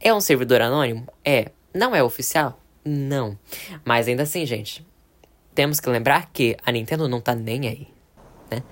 é 0.00 0.12
um 0.14 0.20
servidor 0.20 0.60
anônimo? 0.62 1.06
É. 1.24 1.50
Não 1.74 1.94
é 1.94 2.02
oficial? 2.02 2.58
Não. 2.84 3.38
Mas 3.84 4.08
ainda 4.08 4.22
assim, 4.22 4.46
gente, 4.46 4.86
temos 5.54 5.80
que 5.80 5.88
lembrar 5.88 6.30
que 6.32 6.56
a 6.64 6.70
Nintendo 6.70 7.08
não 7.08 7.20
tá 7.20 7.34
nem 7.34 7.66
aí, 7.68 7.88
né? 8.50 8.62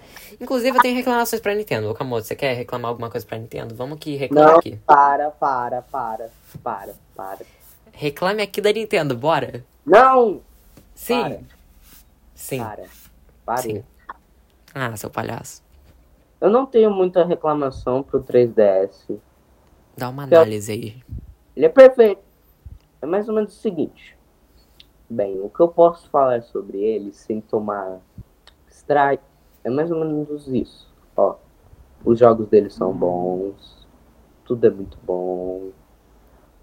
Inclusive, 0.40 0.76
eu 0.76 0.82
tenho 0.82 0.96
reclamações 0.96 1.40
pra 1.40 1.54
Nintendo. 1.54 1.88
Ô, 1.90 1.94
Camoto, 1.94 2.26
você 2.26 2.34
quer 2.34 2.54
reclamar 2.54 2.90
alguma 2.90 3.10
coisa 3.10 3.26
pra 3.26 3.38
Nintendo? 3.38 3.74
Vamos 3.74 3.96
aqui 3.96 4.16
reclamar 4.16 4.52
Não, 4.52 4.58
aqui. 4.58 4.78
para, 4.86 5.30
para, 5.30 5.82
para, 5.82 6.30
para, 6.62 6.94
para. 7.14 7.40
Reclame 7.92 8.42
aqui 8.42 8.60
da 8.60 8.72
Nintendo, 8.72 9.16
bora. 9.16 9.64
Não! 9.84 10.40
Sim. 10.94 11.22
Para. 11.22 11.40
Sim. 12.34 12.58
Para. 12.58 12.84
Para. 13.44 13.62
Sim. 13.62 13.84
Ah, 14.74 14.96
seu 14.96 15.10
palhaço. 15.10 15.62
Eu 16.40 16.50
não 16.50 16.66
tenho 16.66 16.90
muita 16.90 17.24
reclamação 17.24 18.02
pro 18.02 18.22
3DS. 18.22 19.18
Dá 19.96 20.08
uma 20.08 20.24
análise 20.24 20.72
aí. 20.72 21.02
Ele 21.56 21.66
é 21.66 21.68
perfeito. 21.68 22.22
É 23.00 23.06
mais 23.06 23.28
ou 23.28 23.34
menos 23.34 23.56
o 23.56 23.60
seguinte. 23.60 24.16
Bem, 25.08 25.40
o 25.40 25.48
que 25.48 25.60
eu 25.60 25.68
posso 25.68 26.08
falar 26.10 26.42
sobre 26.42 26.78
ele 26.78 27.12
sem 27.12 27.40
tomar 27.40 28.00
strike 28.68 29.22
é 29.64 29.70
mais 29.70 29.90
ou 29.90 29.98
menos 29.98 30.46
isso. 30.46 30.86
Ó, 31.16 31.36
os 32.04 32.18
jogos 32.18 32.46
dele 32.48 32.68
são 32.70 32.92
bons. 32.92 33.88
Tudo 34.44 34.66
é 34.66 34.70
muito 34.70 34.98
bom. 35.02 35.70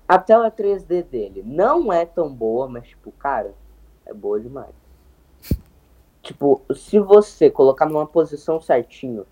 A 0.07 0.19
tela 0.19 0.51
3D 0.51 1.03
dele 1.03 1.43
não 1.43 1.91
é 1.91 2.05
tão 2.05 2.31
boa, 2.31 2.67
mas 2.67 2.87
tipo, 2.87 3.11
cara, 3.13 3.53
é 4.05 4.13
boa 4.13 4.39
demais. 4.39 4.73
Tipo, 6.21 6.61
se 6.75 6.99
você 6.99 7.49
colocar 7.49 7.87
numa 7.87 8.05
posição 8.05 8.61
certinho, 8.61 9.25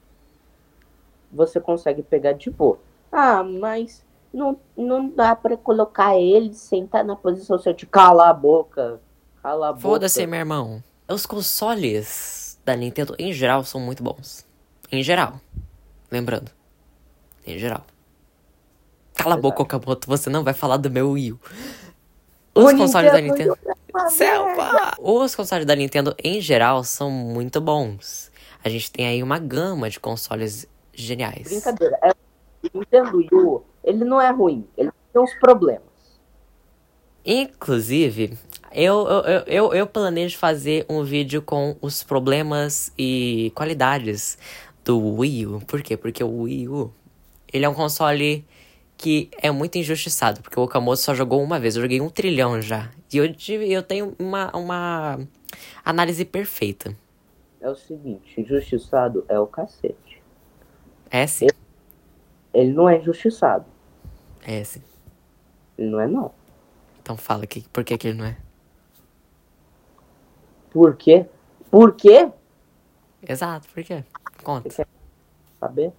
você 1.32 1.62
consegue 1.62 2.02
pegar 2.02 2.34
de 2.34 2.50
boa. 2.50 2.80
Ah, 3.12 3.44
mas 3.44 4.04
não, 4.34 4.60
não 4.76 5.08
dá 5.08 5.36
pra 5.36 5.56
colocar 5.56 6.18
ele 6.18 6.52
sem 6.52 6.86
estar 6.86 7.04
na 7.04 7.16
posição 7.16 7.60
certa. 7.60 7.86
Cala 7.86 8.30
a 8.30 8.34
boca. 8.34 9.00
Cala 9.44 9.70
a 9.70 9.72
boca. 9.74 9.82
Foda-se, 9.84 10.26
meu 10.26 10.40
irmão. 10.40 10.84
Os 11.08 11.28
consoles 11.28 12.49
da 12.66 12.76
Nintendo, 12.76 13.16
em 13.18 13.34
geral, 13.34 13.64
são 13.64 13.80
muito 13.80 14.04
bons. 14.04 14.46
Em 14.92 15.04
geral. 15.04 15.40
Lembrando. 16.12 16.52
Em 17.46 17.58
geral. 17.58 17.86
Cala 19.16 19.36
a 19.36 19.38
boca, 19.38 19.64
Okamoto. 19.64 20.08
Você 20.08 20.30
não 20.30 20.44
vai 20.44 20.54
falar 20.54 20.78
do 20.78 20.90
meu 20.90 21.12
Wii 21.12 21.34
U. 21.34 21.40
Os 22.56 22.74
consoles 22.74 23.12
da 23.12 23.22
Nintendo 23.22 23.58
Nintendo... 23.94 24.10
Selva! 24.10 24.94
Os 25.00 25.36
consoles 25.36 25.66
da 25.66 25.76
Nintendo, 25.76 26.16
em 26.24 26.42
geral, 26.42 26.84
são 26.84 27.10
muito 27.10 27.60
bons. 27.60 28.32
A 28.64 28.70
gente 28.70 28.92
tem 28.92 29.08
aí 29.08 29.24
uma 29.24 29.40
gama 29.40 29.90
de 29.90 30.00
consoles 30.00 30.68
geniais. 30.94 31.48
Brincadeira. 31.48 31.98
É, 32.02 32.12
o 32.12 32.80
Nintendo 32.80 33.18
Wii 33.18 33.30
U, 33.32 33.64
ele 33.84 34.04
não 34.04 34.22
é 34.22 34.32
ruim. 34.32 34.68
Ele 34.78 34.92
tem 35.14 35.22
uns 35.22 35.34
problemas. 35.36 35.84
Inclusive, 37.26 38.38
eu, 38.72 39.08
eu, 39.08 39.44
eu, 39.48 39.74
eu, 39.74 39.88
planejo 39.88 40.38
fazer 40.38 40.86
um 40.90 41.04
vídeo 41.04 41.42
com 41.42 41.76
os 41.82 42.04
problemas 42.04 42.92
e 42.98 43.52
qualidades 43.56 44.38
do 44.86 45.16
Wii 45.16 45.48
U. 45.48 45.62
Por 45.62 45.82
quê? 45.82 45.98
Porque 45.98 46.24
o 46.24 46.42
Wii 46.44 46.68
U, 46.68 46.94
ele 47.52 47.66
é 47.66 47.70
um 47.70 47.74
console 47.74 48.46
que 48.98 49.30
é 49.42 49.50
muito 49.50 49.78
injustiçado. 49.78 50.42
Porque 50.42 50.60
o 50.60 50.64
Okamoto 50.64 51.02
só 51.02 51.16
jogou 51.16 51.42
uma 51.42 51.60
vez. 51.60 51.76
Eu 51.76 51.82
joguei 51.82 52.02
um 52.02 52.10
trilhão 52.10 52.62
já. 52.62 52.92
E 53.12 53.18
eu, 53.18 53.34
tive, 53.34 53.72
eu 53.72 53.82
tenho 53.82 54.14
uma, 54.20 54.52
uma 54.56 55.20
análise 55.84 56.24
perfeita. 56.26 56.96
É 57.62 57.70
o 57.70 57.76
seguinte, 57.76 58.40
injustiçado 58.40 59.26
é 59.28 59.40
o 59.40 59.48
cacete. 59.48 60.22
É 61.10 61.26
sim. 61.26 61.48
Ele 62.54 62.72
não 62.72 62.88
é 62.88 62.98
injustiçado. 62.98 63.66
É 64.46 64.64
sim. 64.64 64.82
Ele 65.78 65.90
não 65.90 66.00
é 66.00 66.08
não. 66.08 66.32
Então 67.02 67.18
fala 67.18 67.48
que, 67.48 67.62
por 67.70 67.84
que, 67.84 67.98
que 67.98 68.10
ele 68.10 68.18
não 68.18 68.26
é. 68.26 68.38
Por 70.72 70.96
quê? 70.96 71.26
Por 71.70 71.94
quê? 71.94 72.32
Exato, 73.28 73.68
por 73.70 73.84
quê? 73.84 74.04
Conta. 74.44 74.88
Saber? 75.60 75.92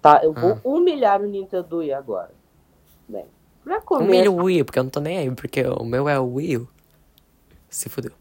Tá, 0.00 0.20
eu 0.22 0.32
vou 0.32 0.52
Ah. 0.52 0.60
humilhar 0.62 1.20
o 1.20 1.26
Nintendo 1.26 1.78
Wii 1.78 1.92
agora. 1.92 2.30
Bem, 3.08 3.26
pra 3.62 3.80
começar... 3.80 4.06
Humilha 4.06 4.30
o 4.30 4.44
Wii, 4.44 4.64
porque 4.64 4.78
eu 4.78 4.84
não 4.84 4.90
tô 4.90 5.00
nem 5.00 5.18
aí, 5.18 5.30
porque 5.30 5.62
o 5.62 5.84
meu 5.84 6.08
é 6.08 6.18
o 6.18 6.34
Wii. 6.34 6.66
Se 7.68 7.88
fudeu. 7.88 8.12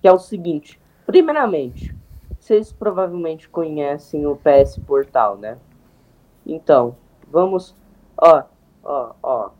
Que 0.00 0.08
é 0.08 0.12
o 0.12 0.18
seguinte, 0.18 0.78
primeiramente, 1.06 1.94
vocês 2.38 2.72
provavelmente 2.72 3.48
conhecem 3.48 4.26
o 4.26 4.36
PS 4.36 4.78
Portal, 4.86 5.38
né? 5.38 5.58
Então, 6.46 6.96
vamos... 7.30 7.74
Ó, 8.16 8.42
ó, 8.84 9.14
ó. 9.22 9.50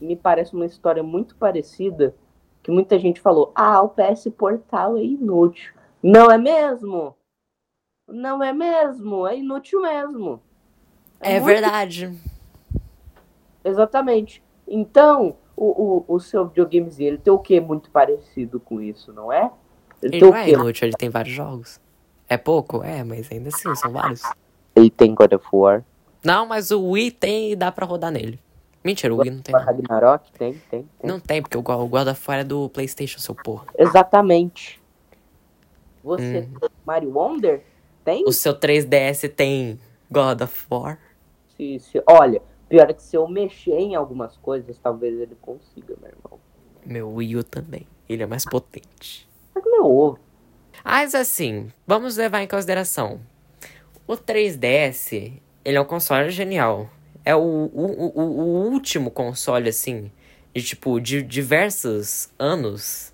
Me 0.00 0.14
parece 0.14 0.54
uma 0.54 0.66
história 0.66 1.02
muito 1.02 1.34
parecida 1.36 2.14
que 2.62 2.70
muita 2.70 2.98
gente 2.98 3.20
falou, 3.20 3.52
ah, 3.54 3.82
o 3.82 3.88
PS 3.88 4.28
Portal 4.36 4.96
é 4.96 5.02
inútil. 5.02 5.72
Não 6.02 6.30
é 6.30 6.38
mesmo? 6.38 7.16
Não 8.08 8.42
é 8.42 8.52
mesmo? 8.52 9.26
É 9.26 9.38
inútil 9.38 9.82
mesmo. 9.82 10.42
É, 11.20 11.36
é 11.36 11.40
verdade. 11.40 12.12
Exatamente. 13.64 14.42
Então, 14.66 15.36
o, 15.56 16.04
o, 16.08 16.14
o 16.14 16.20
seu 16.20 16.46
videogamezinho, 16.46 17.08
ele 17.08 17.18
tem 17.18 17.32
o 17.32 17.38
que 17.38 17.60
muito 17.60 17.90
parecido 17.90 18.58
com 18.58 18.80
isso, 18.80 19.12
não 19.12 19.32
é? 19.32 19.50
Ele, 20.02 20.16
ele 20.16 20.24
não 20.24 20.34
é 20.34 20.48
inútil, 20.48 20.86
ele 20.86 20.96
tem 20.96 21.10
vários 21.10 21.34
jogos. 21.34 21.80
É 22.28 22.36
pouco? 22.36 22.82
É, 22.82 23.04
mas 23.04 23.30
ainda 23.30 23.48
assim, 23.48 23.74
são 23.74 23.92
vários. 23.92 24.22
Ele 24.74 24.88
tem 24.88 25.14
God 25.14 25.32
of 25.32 25.46
War. 25.52 25.84
Não, 26.24 26.46
mas 26.46 26.70
o 26.70 26.90
Wii 26.90 27.10
tem 27.10 27.52
e 27.52 27.56
dá 27.56 27.72
pra 27.72 27.84
rodar 27.84 28.10
nele. 28.10 28.40
Mentira, 28.82 29.14
o 29.14 29.18
Wii 29.18 29.30
não 29.30 29.42
tem. 29.42 29.54
Ragnarok 29.54 30.32
tem, 30.32 30.54
tem, 30.70 30.88
tem. 30.98 31.10
Não 31.10 31.20
tem, 31.20 31.42
porque 31.42 31.56
o 31.56 31.62
God 31.62 32.08
of 32.08 32.22
War 32.26 32.38
é 32.38 32.44
do 32.44 32.68
Playstation, 32.70 33.18
seu 33.18 33.34
porra. 33.34 33.66
Exatamente. 33.76 34.80
Você 36.02 36.48
hum. 36.50 36.58
tem 36.58 36.70
Mario 36.86 37.14
Wonder? 37.14 37.62
Tem? 38.04 38.24
O 38.26 38.32
seu 38.32 38.58
3DS 38.58 39.28
tem 39.34 39.78
God 40.10 40.40
of 40.40 40.66
War? 40.70 40.98
Se, 41.56 41.78
se, 41.78 42.02
olha, 42.06 42.40
pior 42.68 42.88
é 42.88 42.94
que 42.94 43.02
se 43.02 43.16
eu 43.16 43.28
mexer 43.28 43.78
em 43.78 43.94
algumas 43.94 44.36
coisas, 44.38 44.78
talvez 44.78 45.20
ele 45.20 45.36
consiga, 45.42 45.94
meu 46.00 46.10
irmão. 46.10 46.40
Meu 46.86 47.14
Wii 47.14 47.36
U 47.36 47.44
também. 47.44 47.86
Ele 48.08 48.22
é 48.22 48.26
mais 48.26 48.44
potente. 48.46 49.28
Mas 49.54 49.62
meu 49.64 49.84
ovo. 49.84 50.18
Mas 50.82 51.14
assim, 51.14 51.70
vamos 51.86 52.16
levar 52.16 52.42
em 52.42 52.48
consideração. 52.48 53.20
O 54.06 54.14
3DS, 54.14 55.34
ele 55.64 55.76
é 55.76 55.80
um 55.80 55.84
console 55.84 56.30
genial. 56.30 56.88
É 57.24 57.34
o, 57.34 57.40
o, 57.40 58.12
o, 58.14 58.20
o 58.20 58.70
último 58.70 59.10
console, 59.10 59.68
assim, 59.68 60.10
de 60.54 60.62
tipo, 60.62 61.00
de 61.00 61.22
diversos 61.22 62.30
anos, 62.38 63.12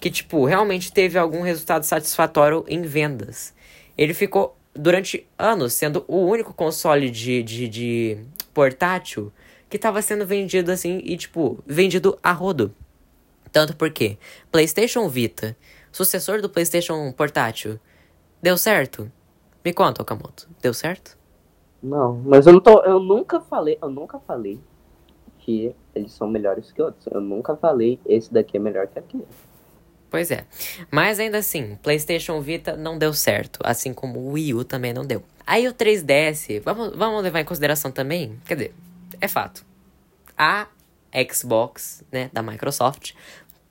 que, 0.00 0.10
tipo, 0.10 0.44
realmente 0.44 0.92
teve 0.92 1.18
algum 1.18 1.42
resultado 1.42 1.84
satisfatório 1.84 2.64
em 2.66 2.82
vendas. 2.82 3.54
Ele 3.96 4.14
ficou 4.14 4.56
durante 4.74 5.26
anos 5.38 5.74
sendo 5.74 6.04
o 6.08 6.18
único 6.24 6.52
console 6.52 7.10
de, 7.10 7.42
de, 7.42 7.68
de 7.68 8.18
portátil 8.54 9.32
que 9.68 9.76
estava 9.76 10.02
sendo 10.02 10.26
vendido 10.26 10.70
assim 10.70 11.00
e, 11.04 11.16
tipo, 11.16 11.62
vendido 11.66 12.18
a 12.22 12.32
rodo. 12.32 12.74
Tanto 13.50 13.76
porque 13.76 14.18
PlayStation 14.50 15.08
Vita, 15.08 15.56
sucessor 15.90 16.40
do 16.40 16.48
PlayStation 16.48 17.12
Portátil, 17.12 17.78
deu 18.40 18.56
certo? 18.56 19.10
Me 19.64 19.72
conta, 19.72 20.02
Okamoto, 20.02 20.48
deu 20.60 20.74
certo? 20.74 21.16
Não, 21.82 22.14
mas 22.24 22.46
eu 22.46 22.52
não 22.52 22.60
tô, 22.60 22.80
eu 22.82 23.00
nunca 23.00 23.40
falei, 23.40 23.76
eu 23.82 23.90
nunca 23.90 24.18
falei 24.20 24.60
que 25.40 25.74
eles 25.94 26.12
são 26.12 26.28
melhores 26.28 26.70
que 26.70 26.80
outros. 26.80 27.06
Eu 27.12 27.20
nunca 27.20 27.56
falei 27.56 27.98
esse 28.06 28.32
daqui 28.32 28.56
é 28.56 28.60
melhor 28.60 28.86
que 28.86 28.98
aquele. 28.98 29.26
Pois 30.08 30.30
é. 30.30 30.44
Mas 30.90 31.18
ainda 31.18 31.38
assim, 31.38 31.76
PlayStation 31.82 32.40
Vita 32.40 32.76
não 32.76 32.98
deu 32.98 33.12
certo, 33.12 33.58
assim 33.64 33.92
como 33.92 34.20
o 34.20 34.32
Wii 34.32 34.54
U 34.54 34.64
também 34.64 34.92
não 34.92 35.04
deu. 35.04 35.22
Aí 35.46 35.66
o 35.66 35.74
3DS, 35.74 36.60
vamos, 36.62 36.94
vamos 36.94 37.22
levar 37.22 37.40
em 37.40 37.44
consideração 37.44 37.90
também, 37.90 38.38
quer 38.44 38.54
dizer, 38.54 38.74
é 39.20 39.26
fato. 39.26 39.64
A 40.36 40.68
Xbox, 41.32 42.04
né, 42.12 42.30
da 42.32 42.42
Microsoft, 42.42 43.14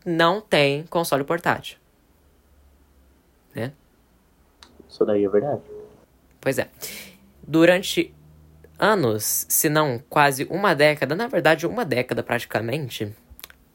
não 0.06 0.42
tem 0.42 0.84
console 0.88 1.24
portátil. 1.24 1.78
Né? 3.56 3.72
Isso 4.90 5.06
daí 5.06 5.24
é 5.24 5.30
verdade. 5.30 5.62
Pois 6.40 6.58
é. 6.58 6.70
Durante 7.44 8.14
anos, 8.78 9.46
se 9.48 9.70
não 9.70 10.02
quase 10.10 10.46
uma 10.50 10.74
década, 10.74 11.16
na 11.16 11.28
verdade 11.28 11.68
uma 11.68 11.86
década 11.86 12.24
praticamente, 12.24 13.14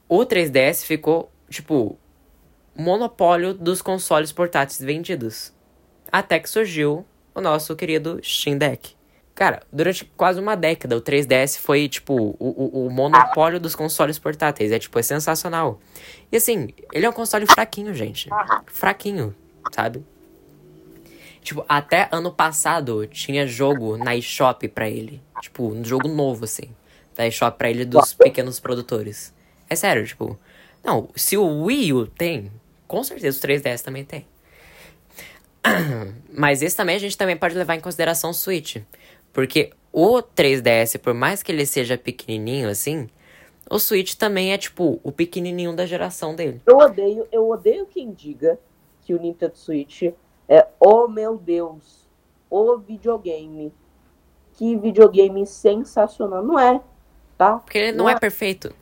o 0.08 0.18
3DS 0.18 0.84
ficou, 0.84 1.30
tipo, 1.48 1.98
monopólio 2.74 3.54
dos 3.54 3.80
consoles 3.80 4.32
portáteis 4.32 4.80
vendidos. 4.80 5.52
Até 6.10 6.38
que 6.38 6.48
surgiu 6.48 7.04
o 7.34 7.40
nosso 7.40 7.74
querido 7.74 8.20
Steam 8.22 8.58
Deck. 8.58 8.96
Cara, 9.34 9.62
durante 9.70 10.04
quase 10.16 10.40
uma 10.40 10.56
década, 10.56 10.96
o 10.96 11.02
3DS 11.02 11.58
foi, 11.58 11.88
tipo, 11.88 12.14
o, 12.14 12.36
o, 12.38 12.86
o, 12.86 12.90
monopólio 12.90 13.60
dos 13.60 13.74
consoles 13.74 14.18
portáteis. 14.18 14.72
É, 14.72 14.78
tipo, 14.78 14.98
é 14.98 15.02
sensacional. 15.02 15.78
E 16.32 16.38
assim, 16.38 16.68
ele 16.90 17.04
é 17.04 17.08
um 17.08 17.12
console 17.12 17.46
fraquinho, 17.46 17.92
gente. 17.92 18.30
Fraquinho, 18.66 19.34
sabe? 19.74 20.02
Tipo, 21.46 21.64
até 21.68 22.08
ano 22.10 22.32
passado 22.32 23.06
tinha 23.06 23.46
jogo 23.46 23.96
na 23.96 24.16
eShop 24.16 24.66
pra 24.66 24.90
ele. 24.90 25.22
Tipo, 25.40 25.68
um 25.68 25.84
jogo 25.84 26.08
novo, 26.08 26.44
assim. 26.44 26.74
Da 27.14 27.24
eShop 27.24 27.56
pra 27.56 27.70
ele 27.70 27.84
dos 27.84 28.12
pequenos 28.12 28.58
produtores. 28.58 29.32
É 29.70 29.76
sério, 29.76 30.04
tipo. 30.04 30.36
Não, 30.82 31.08
se 31.14 31.36
o 31.36 31.62
Wii 31.62 31.92
U 31.92 32.06
tem, 32.08 32.50
com 32.88 33.00
certeza 33.04 33.38
o 33.38 33.40
3DS 33.40 33.80
também 33.80 34.04
tem. 34.04 34.26
Mas 36.36 36.62
esse 36.62 36.76
também 36.76 36.96
a 36.96 36.98
gente 36.98 37.16
também 37.16 37.36
pode 37.36 37.54
levar 37.54 37.76
em 37.76 37.80
consideração 37.80 38.30
o 38.30 38.34
Switch. 38.34 38.78
Porque 39.32 39.70
o 39.92 40.16
3DS, 40.20 40.98
por 40.98 41.14
mais 41.14 41.44
que 41.44 41.52
ele 41.52 41.64
seja 41.64 41.96
pequenininho 41.96 42.68
assim, 42.68 43.08
o 43.70 43.78
Switch 43.78 44.14
também 44.14 44.52
é 44.52 44.58
tipo 44.58 44.98
o 45.00 45.12
pequenininho 45.12 45.76
da 45.76 45.86
geração 45.86 46.34
dele. 46.34 46.60
Eu 46.66 46.78
odeio, 46.78 47.28
eu 47.30 47.48
odeio 47.48 47.86
quem 47.86 48.12
diga 48.12 48.58
que 49.02 49.14
o 49.14 49.20
Nintendo 49.20 49.56
Switch 49.56 50.12
é, 50.48 50.66
oh 50.78 51.08
meu 51.08 51.36
Deus, 51.36 52.08
o 52.50 52.78
videogame. 52.78 53.72
Que 54.52 54.76
videogame 54.76 55.46
sensacional. 55.46 56.42
Não 56.42 56.58
é, 56.58 56.80
tá? 57.36 57.58
Porque 57.58 57.78
ele 57.78 57.92
não, 57.92 58.04
não 58.04 58.10
é, 58.10 58.14
é 58.14 58.18
perfeito. 58.18 58.74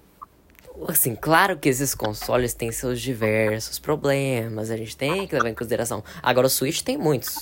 Assim, 0.88 1.14
claro 1.14 1.57
que 1.57 1.68
esses 1.68 1.94
consoles 1.94 2.53
têm 2.53 2.72
seus 2.72 3.00
diversos 3.00 3.79
problemas, 3.79 4.70
a 4.70 4.77
gente 4.77 4.96
tem 4.96 5.27
que 5.27 5.35
levar 5.35 5.48
em 5.48 5.55
consideração. 5.55 6.03
Agora, 6.22 6.46
o 6.46 6.50
Switch 6.50 6.83
tem 6.83 6.98
muitos. 6.98 7.40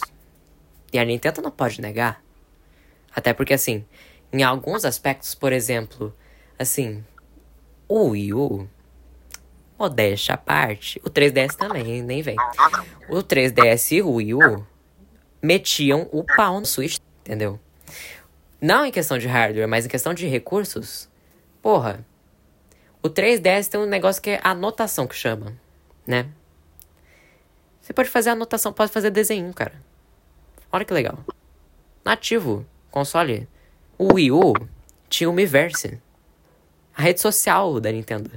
E 0.92 0.98
a 0.98 1.04
Nintendo 1.04 1.40
não 1.40 1.50
pode 1.50 1.80
negar. 1.80 2.22
Até 3.14 3.32
porque, 3.32 3.54
assim, 3.54 3.84
em 4.32 4.42
alguns 4.42 4.84
aspectos, 4.84 5.34
por 5.34 5.52
exemplo, 5.52 6.14
assim, 6.58 7.02
o 7.88 8.08
Wii 8.10 8.34
U, 8.34 8.68
modéstia 9.82 10.34
à 10.34 10.38
parte, 10.38 11.00
o 11.04 11.10
3DS 11.10 11.56
também, 11.56 12.02
nem 12.02 12.22
vem. 12.22 12.36
O 13.08 13.16
3DS 13.16 13.96
e 13.96 14.02
o 14.02 14.12
Wii 14.12 14.34
U 14.34 14.66
metiam 15.42 16.08
o 16.12 16.22
pau 16.22 16.60
no 16.60 16.66
Switch, 16.66 16.98
entendeu? 17.20 17.58
Não 18.60 18.86
em 18.86 18.92
questão 18.92 19.18
de 19.18 19.26
hardware, 19.26 19.66
mas 19.66 19.84
em 19.84 19.88
questão 19.88 20.14
de 20.14 20.28
recursos. 20.28 21.08
Porra, 21.60 22.06
o 23.02 23.10
3DS 23.10 23.68
tem 23.68 23.80
um 23.80 23.86
negócio 23.86 24.22
que 24.22 24.30
é 24.30 24.40
anotação 24.44 25.04
que 25.04 25.16
chama, 25.16 25.52
né? 26.06 26.28
Você 27.80 27.92
pode 27.92 28.08
fazer 28.08 28.30
anotação, 28.30 28.72
pode 28.72 28.92
fazer 28.92 29.10
desenho, 29.10 29.52
cara. 29.52 29.74
Olha 30.70 30.84
que 30.84 30.94
legal. 30.94 31.18
Nativo, 32.04 32.64
console. 32.88 33.48
O 33.98 34.14
Wii 34.14 34.30
U 34.30 34.52
tinha 35.08 35.28
o 35.28 35.32
Miiverse. 35.32 36.00
A 36.96 37.02
rede 37.02 37.20
social 37.20 37.80
da 37.80 37.90
Nintendo. 37.90 38.30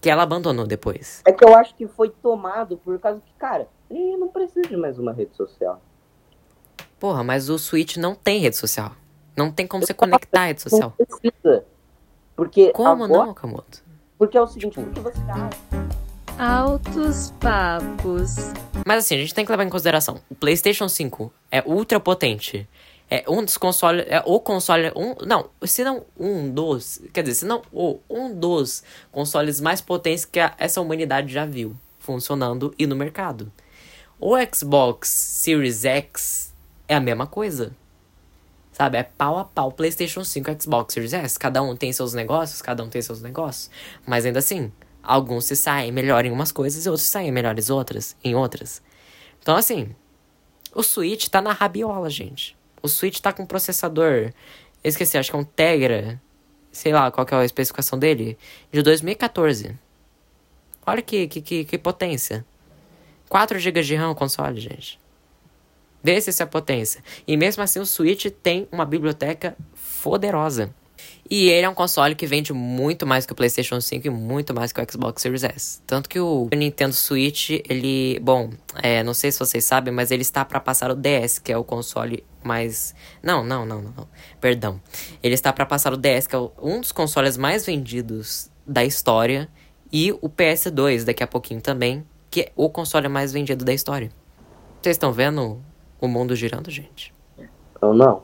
Que 0.00 0.08
ela 0.08 0.22
abandonou 0.22 0.66
depois. 0.66 1.22
É 1.26 1.32
que 1.32 1.44
eu 1.44 1.54
acho 1.54 1.74
que 1.74 1.86
foi 1.86 2.08
tomado 2.08 2.76
por 2.78 2.98
causa 2.98 3.20
que, 3.20 3.32
cara, 3.38 3.68
não 3.90 4.28
precisa 4.28 4.62
de 4.62 4.76
mais 4.76 4.98
uma 4.98 5.12
rede 5.12 5.36
social. 5.36 5.80
Porra, 6.98 7.22
mas 7.22 7.48
o 7.48 7.58
Switch 7.58 7.96
não 7.96 8.14
tem 8.14 8.40
rede 8.40 8.56
social. 8.56 8.92
Não 9.36 9.50
tem 9.50 9.66
como 9.66 9.84
você 9.84 9.94
conectar 9.94 10.42
a 10.42 10.46
rede 10.46 10.62
social. 10.62 10.94
Não 10.98 11.06
precisa. 11.06 11.64
Porque 12.34 12.72
como 12.72 13.04
agora... 13.04 13.26
não, 13.26 13.34
Kamoto? 13.34 13.82
Porque 14.18 14.36
é 14.36 14.40
o 14.40 14.46
seguinte, 14.46 14.80
porque 14.80 15.00
você 15.00 15.20
tá... 15.24 15.50
Altos 16.38 17.32
papos. 17.38 18.36
Mas 18.86 19.04
assim, 19.04 19.14
a 19.14 19.18
gente 19.18 19.34
tem 19.34 19.44
que 19.44 19.50
levar 19.50 19.64
em 19.64 19.68
consideração. 19.68 20.20
O 20.30 20.34
PlayStation 20.34 20.88
5 20.88 21.30
é 21.50 21.62
ultra 21.66 22.00
potente. 22.00 22.66
É 23.10 23.24
um 23.28 23.44
dos 23.44 23.56
consoles. 23.56 24.06
É 24.08 24.22
o 24.24 24.38
console. 24.38 24.92
Um, 24.94 25.26
não, 25.26 25.50
se 25.64 25.82
não 25.82 26.06
um 26.16 26.48
dos. 26.48 27.02
Quer 27.12 27.22
dizer, 27.22 27.40
se 27.40 27.44
não 27.44 27.60
o, 27.72 27.98
um 28.08 28.32
dos 28.32 28.84
consoles 29.10 29.60
mais 29.60 29.80
potentes 29.80 30.24
que 30.24 30.38
a, 30.38 30.54
essa 30.56 30.80
humanidade 30.80 31.32
já 31.32 31.44
viu 31.44 31.76
funcionando 31.98 32.72
e 32.78 32.86
no 32.86 32.94
mercado. 32.94 33.50
O 34.18 34.34
Xbox 34.54 35.08
Series 35.08 35.84
X 35.84 36.54
é 36.86 36.94
a 36.94 37.00
mesma 37.00 37.26
coisa. 37.26 37.74
Sabe? 38.70 38.98
É 38.98 39.02
pau 39.02 39.38
a 39.38 39.44
pau 39.44 39.72
PlayStation 39.72 40.22
5 40.22 40.50
e 40.50 40.62
Xbox 40.62 40.94
Series 40.94 41.12
S. 41.12 41.38
Cada 41.38 41.62
um 41.62 41.74
tem 41.74 41.92
seus 41.92 42.14
negócios, 42.14 42.62
cada 42.62 42.84
um 42.84 42.88
tem 42.88 43.02
seus 43.02 43.20
negócios. 43.20 43.70
Mas 44.06 44.24
ainda 44.24 44.38
assim, 44.38 44.70
alguns 45.02 45.46
se 45.46 45.56
saem 45.56 45.90
melhor 45.90 46.24
em 46.24 46.30
umas 46.30 46.52
coisas 46.52 46.86
e 46.86 46.88
outros 46.88 47.08
saem 47.08 47.32
melhores 47.32 47.70
outras, 47.70 48.16
em 48.22 48.34
outras. 48.34 48.80
Então, 49.42 49.56
assim, 49.56 49.94
o 50.74 50.82
Switch 50.82 51.28
tá 51.28 51.40
na 51.42 51.52
rabiola, 51.52 52.08
gente. 52.08 52.56
O 52.82 52.88
Switch 52.88 53.20
tá 53.20 53.32
com 53.32 53.44
processador. 53.46 54.32
Eu 54.82 54.88
esqueci, 54.88 55.18
acho 55.18 55.30
que 55.30 55.36
é 55.36 55.38
um 55.38 55.44
Tegra 55.44 56.20
sei 56.72 56.92
lá 56.92 57.10
qual 57.10 57.26
que 57.26 57.34
é 57.34 57.36
a 57.36 57.44
especificação 57.44 57.98
dele, 57.98 58.38
de 58.72 58.82
2014. 58.82 59.76
Olha 60.86 61.02
que, 61.02 61.28
que, 61.28 61.40
que, 61.40 61.64
que 61.64 61.78
potência. 61.78 62.44
4 63.28 63.58
GB 63.58 63.82
de 63.82 63.94
RAM 63.94 64.10
o 64.10 64.14
console, 64.14 64.60
gente. 64.60 64.98
Vê 66.02 66.20
se 66.20 66.30
isso 66.30 66.42
é 66.42 66.46
potência. 66.46 67.02
E 67.26 67.36
mesmo 67.36 67.62
assim 67.62 67.78
o 67.78 67.86
Switch 67.86 68.26
tem 68.42 68.66
uma 68.72 68.84
biblioteca 68.84 69.56
poderosa. 70.02 70.74
E 71.30 71.48
ele 71.48 71.64
é 71.64 71.68
um 71.68 71.74
console 71.74 72.14
que 72.14 72.26
vende 72.26 72.52
muito 72.52 73.06
mais 73.06 73.24
que 73.24 73.32
o 73.32 73.36
PlayStation 73.36 73.80
5 73.80 74.06
e 74.06 74.10
muito 74.10 74.52
mais 74.52 74.72
que 74.72 74.80
o 74.80 74.86
Xbox 74.90 75.22
Series 75.22 75.44
S. 75.44 75.80
Tanto 75.86 76.08
que 76.08 76.18
o 76.18 76.48
Nintendo 76.52 76.92
Switch, 76.92 77.50
ele. 77.68 78.18
Bom, 78.20 78.50
é, 78.82 79.02
não 79.02 79.14
sei 79.14 79.30
se 79.30 79.38
vocês 79.38 79.64
sabem, 79.64 79.94
mas 79.94 80.10
ele 80.10 80.22
está 80.22 80.44
para 80.44 80.58
passar 80.58 80.90
o 80.90 80.94
DS, 80.94 81.38
que 81.38 81.52
é 81.52 81.56
o 81.56 81.62
console 81.62 82.24
mais. 82.42 82.94
Não, 83.22 83.44
não, 83.44 83.64
não, 83.64 83.82
não. 83.82 84.08
Perdão. 84.40 84.80
Ele 85.22 85.34
está 85.34 85.52
para 85.52 85.66
passar 85.66 85.92
o 85.92 85.96
DS, 85.96 86.26
que 86.26 86.36
é 86.36 86.38
um 86.60 86.80
dos 86.80 86.92
consoles 86.92 87.36
mais 87.36 87.66
vendidos 87.66 88.50
da 88.66 88.84
história. 88.84 89.48
E 89.92 90.12
o 90.12 90.28
PS2, 90.28 91.04
daqui 91.04 91.22
a 91.22 91.26
pouquinho 91.26 91.60
também, 91.60 92.04
que 92.30 92.42
é 92.42 92.52
o 92.54 92.70
console 92.70 93.08
mais 93.08 93.32
vendido 93.32 93.64
da 93.64 93.72
história. 93.72 94.10
Vocês 94.80 94.94
estão 94.94 95.12
vendo 95.12 95.60
o 96.00 96.08
mundo 96.08 96.34
girando, 96.34 96.70
gente? 96.70 97.12
Eu 97.82 97.92
não. 97.92 98.22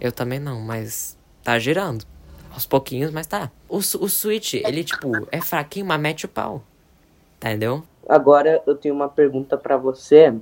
Eu 0.00 0.12
também 0.12 0.38
não, 0.38 0.60
mas 0.60 1.18
tá 1.42 1.58
girando. 1.58 2.04
Aos 2.52 2.66
pouquinhos, 2.66 3.10
mas 3.10 3.26
tá. 3.26 3.50
O, 3.68 3.78
o 3.78 4.08
Switch, 4.08 4.54
ele, 4.54 4.84
tipo, 4.84 5.10
é 5.32 5.40
fraquinho, 5.40 5.86
mas 5.86 6.00
mete 6.00 6.24
o 6.26 6.28
pau. 6.28 6.62
Entendeu? 7.36 7.82
Agora 8.08 8.62
eu 8.66 8.76
tenho 8.76 8.94
uma 8.94 9.08
pergunta 9.08 9.56
para 9.56 9.76
você, 9.76 10.32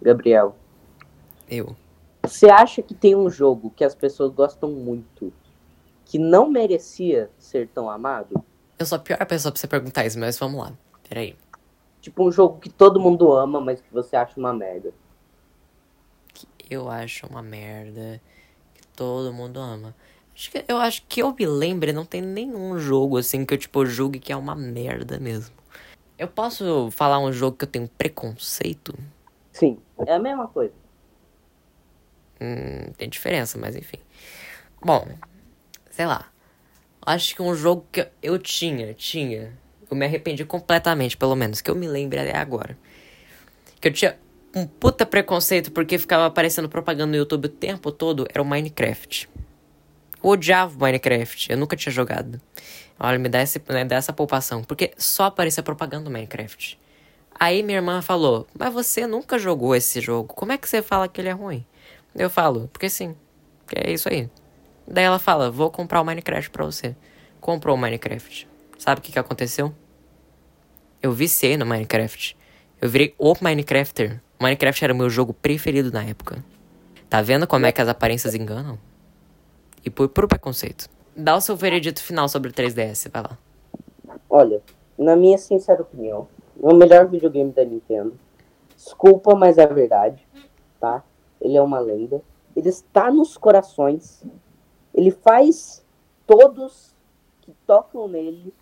Gabriel. 0.00 0.54
Eu. 1.48 1.76
Você 2.22 2.48
acha 2.50 2.82
que 2.82 2.94
tem 2.94 3.14
um 3.14 3.30
jogo 3.30 3.72
que 3.74 3.84
as 3.84 3.94
pessoas 3.94 4.32
gostam 4.32 4.70
muito 4.70 5.32
que 6.04 6.18
não 6.18 6.48
merecia 6.48 7.30
ser 7.38 7.68
tão 7.68 7.90
amado? 7.90 8.44
Eu 8.78 8.86
sou 8.86 8.96
a 8.96 8.98
pior 8.98 9.24
pessoa 9.26 9.52
pra 9.52 9.60
você 9.60 9.66
perguntar 9.66 10.06
isso, 10.06 10.18
mas 10.18 10.38
vamos 10.38 10.60
lá. 10.60 10.72
Peraí. 11.08 11.36
Tipo 12.00 12.26
um 12.26 12.32
jogo 12.32 12.58
que 12.60 12.68
todo 12.68 13.00
mundo 13.00 13.32
ama, 13.32 13.60
mas 13.60 13.80
que 13.80 13.92
você 13.92 14.16
acha 14.16 14.38
uma 14.38 14.52
merda. 14.52 14.92
Que 16.32 16.46
eu 16.70 16.88
acho 16.88 17.26
uma 17.26 17.42
merda 17.42 18.20
todo 18.96 19.32
mundo 19.32 19.60
ama. 19.60 19.94
Acho 20.34 20.50
que, 20.50 20.64
eu 20.66 20.78
acho 20.78 21.02
que 21.06 21.22
eu 21.22 21.34
me 21.38 21.46
lembre, 21.46 21.92
não 21.92 22.04
tem 22.04 22.20
nenhum 22.20 22.78
jogo 22.78 23.18
assim 23.18 23.44
que 23.44 23.54
eu, 23.54 23.58
tipo, 23.58 23.86
julgue 23.86 24.18
que 24.18 24.32
é 24.32 24.36
uma 24.36 24.54
merda 24.54 25.20
mesmo. 25.20 25.54
Eu 26.18 26.28
posso 26.28 26.90
falar 26.90 27.18
um 27.18 27.32
jogo 27.32 27.56
que 27.56 27.64
eu 27.64 27.68
tenho 27.68 27.88
preconceito? 27.88 28.94
Sim, 29.52 29.78
é 30.06 30.14
a 30.14 30.18
mesma 30.18 30.48
coisa. 30.48 30.72
Hum, 32.40 32.92
tem 32.96 33.08
diferença, 33.08 33.58
mas 33.58 33.76
enfim. 33.76 33.98
Bom, 34.82 35.08
sei 35.90 36.06
lá. 36.06 36.30
Acho 37.04 37.34
que 37.34 37.42
um 37.42 37.54
jogo 37.54 37.86
que 37.90 38.06
eu 38.22 38.38
tinha, 38.38 38.92
tinha. 38.94 39.52
Eu 39.90 39.96
me 39.96 40.04
arrependi 40.04 40.44
completamente, 40.44 41.16
pelo 41.16 41.36
menos, 41.36 41.60
que 41.60 41.70
eu 41.70 41.74
me 41.74 41.86
lembre 41.86 42.18
até 42.18 42.36
agora. 42.36 42.76
Que 43.80 43.88
eu 43.88 43.92
tinha 43.92 44.18
um 44.54 44.66
puta 44.66 45.06
preconceito 45.06 45.70
porque 45.70 45.98
ficava 45.98 46.26
aparecendo 46.26 46.68
propaganda 46.68 47.12
no 47.12 47.16
YouTube 47.16 47.46
o 47.46 47.48
tempo 47.48 47.92
todo 47.92 48.26
era 48.30 48.42
o 48.42 48.44
Minecraft. 48.44 49.28
Eu 50.22 50.30
odiava 50.30 50.74
o 50.74 50.80
Minecraft, 50.80 51.52
eu 51.52 51.58
nunca 51.58 51.76
tinha 51.76 51.92
jogado. 51.92 52.40
Olha, 52.98 53.18
me 53.18 53.28
dá, 53.28 53.42
esse, 53.42 53.62
me 53.68 53.84
dá 53.84 53.96
essa 53.96 54.12
poupação, 54.12 54.64
porque 54.64 54.92
só 54.96 55.24
aparecia 55.24 55.62
propaganda 55.62 56.04
no 56.04 56.10
Minecraft. 56.10 56.78
Aí 57.38 57.62
minha 57.62 57.78
irmã 57.78 58.00
falou: 58.00 58.46
Mas 58.58 58.72
você 58.72 59.06
nunca 59.06 59.38
jogou 59.38 59.76
esse 59.76 60.00
jogo, 60.00 60.32
como 60.34 60.52
é 60.52 60.58
que 60.58 60.68
você 60.68 60.80
fala 60.80 61.06
que 61.06 61.20
ele 61.20 61.28
é 61.28 61.32
ruim? 61.32 61.64
Eu 62.16 62.30
falo: 62.30 62.68
Porque 62.72 62.88
sim, 62.88 63.14
que 63.68 63.78
é 63.78 63.92
isso 63.92 64.08
aí. 64.08 64.30
Daí 64.86 65.04
ela 65.04 65.18
fala: 65.18 65.50
Vou 65.50 65.70
comprar 65.70 66.00
o 66.00 66.04
Minecraft 66.04 66.50
pra 66.50 66.64
você. 66.64 66.96
Comprou 67.40 67.76
o 67.76 67.78
Minecraft. 67.78 68.48
Sabe 68.78 69.00
o 69.00 69.02
que, 69.02 69.12
que 69.12 69.18
aconteceu? 69.18 69.72
Eu 71.02 71.12
viciei 71.12 71.56
no 71.56 71.66
Minecraft. 71.66 72.36
Eu 72.80 72.88
virei 72.88 73.14
o 73.18 73.34
Minecrafter. 73.40 74.20
Minecraft 74.40 74.84
era 74.84 74.92
o 74.92 74.96
meu 74.96 75.08
jogo 75.08 75.32
preferido 75.32 75.90
na 75.92 76.04
época. 76.04 76.42
Tá 77.08 77.22
vendo 77.22 77.46
como 77.46 77.66
é 77.66 77.72
que 77.72 77.80
as 77.80 77.88
aparências 77.88 78.34
enganam? 78.34 78.78
E 79.84 79.90
por 79.90 80.08
puro 80.08 80.26
preconceito. 80.26 80.88
Dá 81.16 81.36
o 81.36 81.40
seu 81.40 81.56
veredito 81.56 82.02
final 82.02 82.28
sobre 82.28 82.50
o 82.50 82.52
3DS, 82.52 83.10
vai 83.10 83.22
lá. 83.22 83.38
Olha, 84.28 84.60
na 84.98 85.16
minha 85.16 85.38
sincera 85.38 85.82
opinião, 85.82 86.28
é 86.62 86.66
o 86.66 86.74
melhor 86.74 87.06
videogame 87.06 87.52
da 87.52 87.64
Nintendo. 87.64 88.18
Desculpa, 88.76 89.34
mas 89.34 89.56
é 89.56 89.66
verdade, 89.66 90.26
tá? 90.78 91.02
Ele 91.40 91.56
é 91.56 91.62
uma 91.62 91.78
lenda. 91.78 92.22
Ele 92.54 92.68
está 92.68 93.10
nos 93.10 93.36
corações. 93.36 94.24
Ele 94.94 95.10
faz 95.10 95.84
todos 96.26 96.94
que 97.42 97.52
tocam 97.66 98.08
nele 98.08 98.52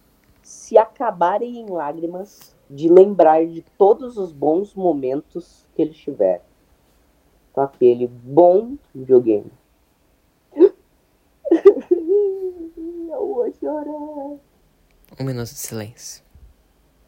se 0.43 0.77
acabarem 0.77 1.59
em 1.59 1.71
lágrimas 1.71 2.55
de 2.69 2.89
lembrar 2.89 3.47
de 3.47 3.63
todos 3.79 4.19
os 4.19 4.33
bons 4.33 4.75
momentos 4.75 5.67
que 5.75 5.83
eles 5.83 5.97
tiveram 5.97 6.43
com 7.55 7.61
aquele 7.61 8.07
bom 8.09 8.77
videogame. 8.95 9.51
Eu 10.55 10.69
vou 13.35 13.53
chorar. 13.59 14.39
Um 15.19 15.25
minuto 15.25 15.49
de 15.49 15.55
silêncio. 15.55 16.25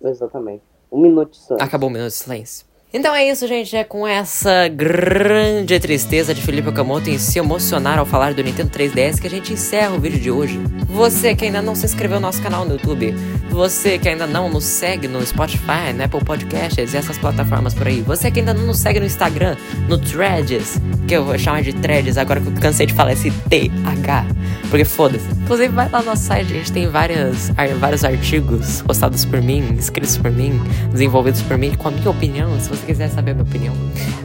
Exatamente. 0.00 0.62
Um 0.90 1.00
minuto 1.00 1.32
de 1.32 1.38
silêncio. 1.38 1.66
Acabou 1.66 1.88
o 1.88 1.92
minuto 1.92 2.10
de 2.10 2.14
silêncio. 2.14 2.65
Então 2.92 3.14
é 3.14 3.28
isso, 3.28 3.46
gente. 3.48 3.76
É 3.76 3.82
com 3.82 4.06
essa 4.06 4.68
grande 4.68 5.78
tristeza 5.80 6.32
de 6.32 6.40
Felipe 6.40 6.68
Okamoto 6.68 7.10
em 7.10 7.18
se 7.18 7.38
emocionar 7.38 7.98
ao 7.98 8.06
falar 8.06 8.32
do 8.32 8.42
Nintendo 8.42 8.70
3DS 8.70 9.20
que 9.20 9.26
a 9.26 9.30
gente 9.30 9.52
encerra 9.52 9.94
o 9.94 10.00
vídeo 10.00 10.20
de 10.20 10.30
hoje. 10.30 10.60
Você 10.88 11.34
que 11.34 11.44
ainda 11.44 11.60
não 11.60 11.74
se 11.74 11.84
inscreveu 11.84 12.20
no 12.20 12.26
nosso 12.26 12.40
canal 12.40 12.64
no 12.64 12.74
YouTube, 12.74 13.12
você 13.50 13.98
que 13.98 14.08
ainda 14.08 14.26
não 14.26 14.48
nos 14.48 14.64
segue 14.64 15.08
no 15.08 15.24
Spotify, 15.26 15.92
no 15.94 16.04
Apple 16.04 16.24
Podcasts 16.24 16.94
e 16.94 16.96
essas 16.96 17.18
plataformas 17.18 17.74
por 17.74 17.88
aí, 17.88 18.00
você 18.02 18.30
que 18.30 18.38
ainda 18.38 18.54
não 18.54 18.66
nos 18.66 18.78
segue 18.78 19.00
no 19.00 19.06
Instagram, 19.06 19.56
no 19.88 19.98
Threads, 19.98 20.80
que 21.08 21.14
eu 21.14 21.24
vou 21.24 21.36
chamar 21.36 21.62
de 21.62 21.72
Threads 21.72 22.16
agora 22.16 22.40
que 22.40 22.46
eu 22.46 22.52
cansei 22.52 22.86
de 22.86 22.94
falar 22.94 23.12
esse 23.12 23.30
TH, 23.30 24.26
porque 24.70 24.84
foda-se. 24.84 25.26
Inclusive, 25.30 25.68
vai 25.68 25.88
lá 25.88 26.00
no 26.00 26.06
nosso 26.06 26.22
site, 26.22 26.52
a 26.52 26.56
gente 26.56 26.72
tem 26.72 26.88
várias, 26.88 27.50
vários 27.78 28.04
artigos 28.04 28.82
postados 28.82 29.24
por 29.24 29.40
mim, 29.40 29.74
escritos 29.78 30.16
por 30.16 30.30
mim, 30.30 30.60
desenvolvidos 30.90 31.42
por 31.42 31.56
mim, 31.56 31.74
com 31.74 31.88
a 31.88 31.90
minha 31.90 32.10
opinião, 32.10 32.58
se 32.60 32.68
você 32.68 32.84
quiser 32.86 33.08
saber 33.08 33.32
a 33.32 33.34
minha 33.34 33.44
opinião 33.44 33.74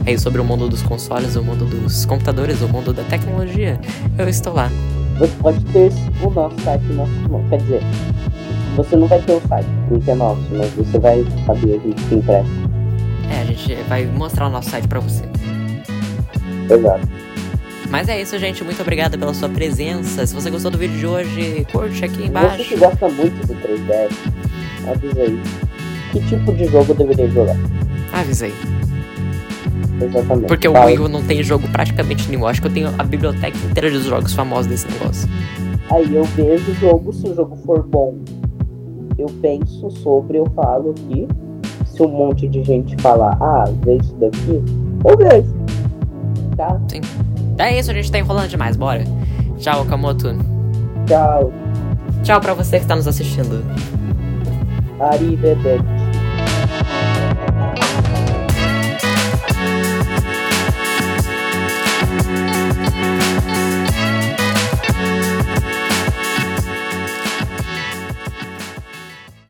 aí 0.06 0.18
sobre 0.18 0.40
o 0.40 0.44
mundo 0.44 0.68
dos 0.68 0.82
consoles, 0.82 1.36
o 1.36 1.42
mundo 1.42 1.64
dos 1.64 2.04
computadores, 2.04 2.60
o 2.60 2.68
mundo 2.68 2.92
da 2.92 3.02
tecnologia, 3.04 3.80
eu 4.18 4.28
estou 4.28 4.52
lá. 4.52 4.70
Você 5.18 5.32
pode 5.40 5.64
ter 5.66 5.92
o 6.22 6.30
nosso 6.30 6.60
site, 6.62 6.84
nosso, 6.92 7.48
quer 7.48 7.58
dizer, 7.58 7.82
você 8.76 8.96
não 8.96 9.06
vai 9.06 9.20
ter 9.22 9.32
o 9.32 9.42
site, 9.46 9.68
porque 9.88 10.10
é 10.10 10.14
nosso, 10.14 10.42
mas 10.52 10.70
você 10.70 10.98
vai 10.98 11.24
saber, 11.46 11.74
a 11.74 11.86
gente 11.86 12.00
se 12.08 12.14
empresta. 12.14 12.50
É, 13.30 13.42
a 13.42 13.44
gente 13.44 13.74
vai 13.88 14.06
mostrar 14.06 14.48
o 14.48 14.50
nosso 14.50 14.70
site 14.70 14.88
pra 14.88 15.00
você. 15.00 15.24
Exato. 16.70 17.21
Mas 17.92 18.08
é 18.08 18.18
isso, 18.22 18.38
gente. 18.38 18.64
Muito 18.64 18.80
obrigado 18.80 19.18
pela 19.18 19.34
sua 19.34 19.50
presença. 19.50 20.26
Se 20.26 20.34
você 20.34 20.48
gostou 20.48 20.70
do 20.70 20.78
vídeo 20.78 20.98
de 20.98 21.06
hoje, 21.06 21.66
curte 21.70 22.02
aqui 22.02 22.24
embaixo. 22.24 22.56
Você 22.56 22.64
que 22.64 22.76
gosta 22.76 23.06
muito 23.10 23.46
do 23.46 23.54
3DS, 23.54 24.12
avisa 24.90 25.20
aí. 25.20 25.38
Que 26.10 26.20
tipo 26.26 26.54
de 26.54 26.64
jogo 26.64 26.92
eu 26.92 26.94
deveria 26.94 27.28
jogar? 27.28 27.56
Avisa 28.14 28.46
aí. 28.46 28.54
Exatamente. 30.00 30.46
Porque 30.46 30.66
o 30.66 30.72
Wii 30.72 31.00
U 31.00 31.08
não 31.10 31.22
tem 31.22 31.42
jogo 31.42 31.68
praticamente 31.68 32.30
nenhum. 32.30 32.46
Acho 32.46 32.62
que 32.62 32.68
eu 32.68 32.72
tenho 32.72 32.94
a 32.96 33.04
biblioteca 33.04 33.58
inteira 33.58 33.90
dos 33.90 34.04
jogos 34.04 34.32
famosos 34.32 34.68
desse 34.68 34.90
negócio. 34.90 35.28
Aí 35.90 36.14
eu 36.14 36.24
vejo 36.24 36.72
o 36.72 36.74
jogo, 36.76 37.12
se 37.12 37.28
o 37.28 37.34
jogo 37.34 37.56
for 37.56 37.82
bom, 37.82 38.16
eu 39.18 39.26
penso 39.42 39.90
sobre, 39.90 40.38
eu 40.38 40.46
falo 40.56 40.92
aqui. 40.92 41.28
Se 41.84 42.02
um 42.02 42.08
monte 42.08 42.48
de 42.48 42.64
gente 42.64 42.96
falar, 43.02 43.36
ah, 43.38 43.66
vê 43.84 43.96
isso 43.96 44.14
daqui, 44.14 44.62
eu 45.04 45.18
vejo. 45.18 45.54
Tá? 46.56 46.80
Sim. 46.88 47.02
É 47.62 47.78
isso, 47.78 47.92
a 47.92 47.94
gente 47.94 48.10
tá 48.10 48.18
enrolando 48.18 48.48
demais, 48.48 48.76
bora. 48.76 49.04
Tchau, 49.58 49.82
Okamoto. 49.82 50.36
Tchau. 51.06 51.52
Tchau 52.24 52.40
pra 52.40 52.54
você 52.54 52.80
que 52.80 52.86
tá 52.86 52.96
nos 52.96 53.06
assistindo. 53.06 53.64
Arrivederci. 54.98 56.01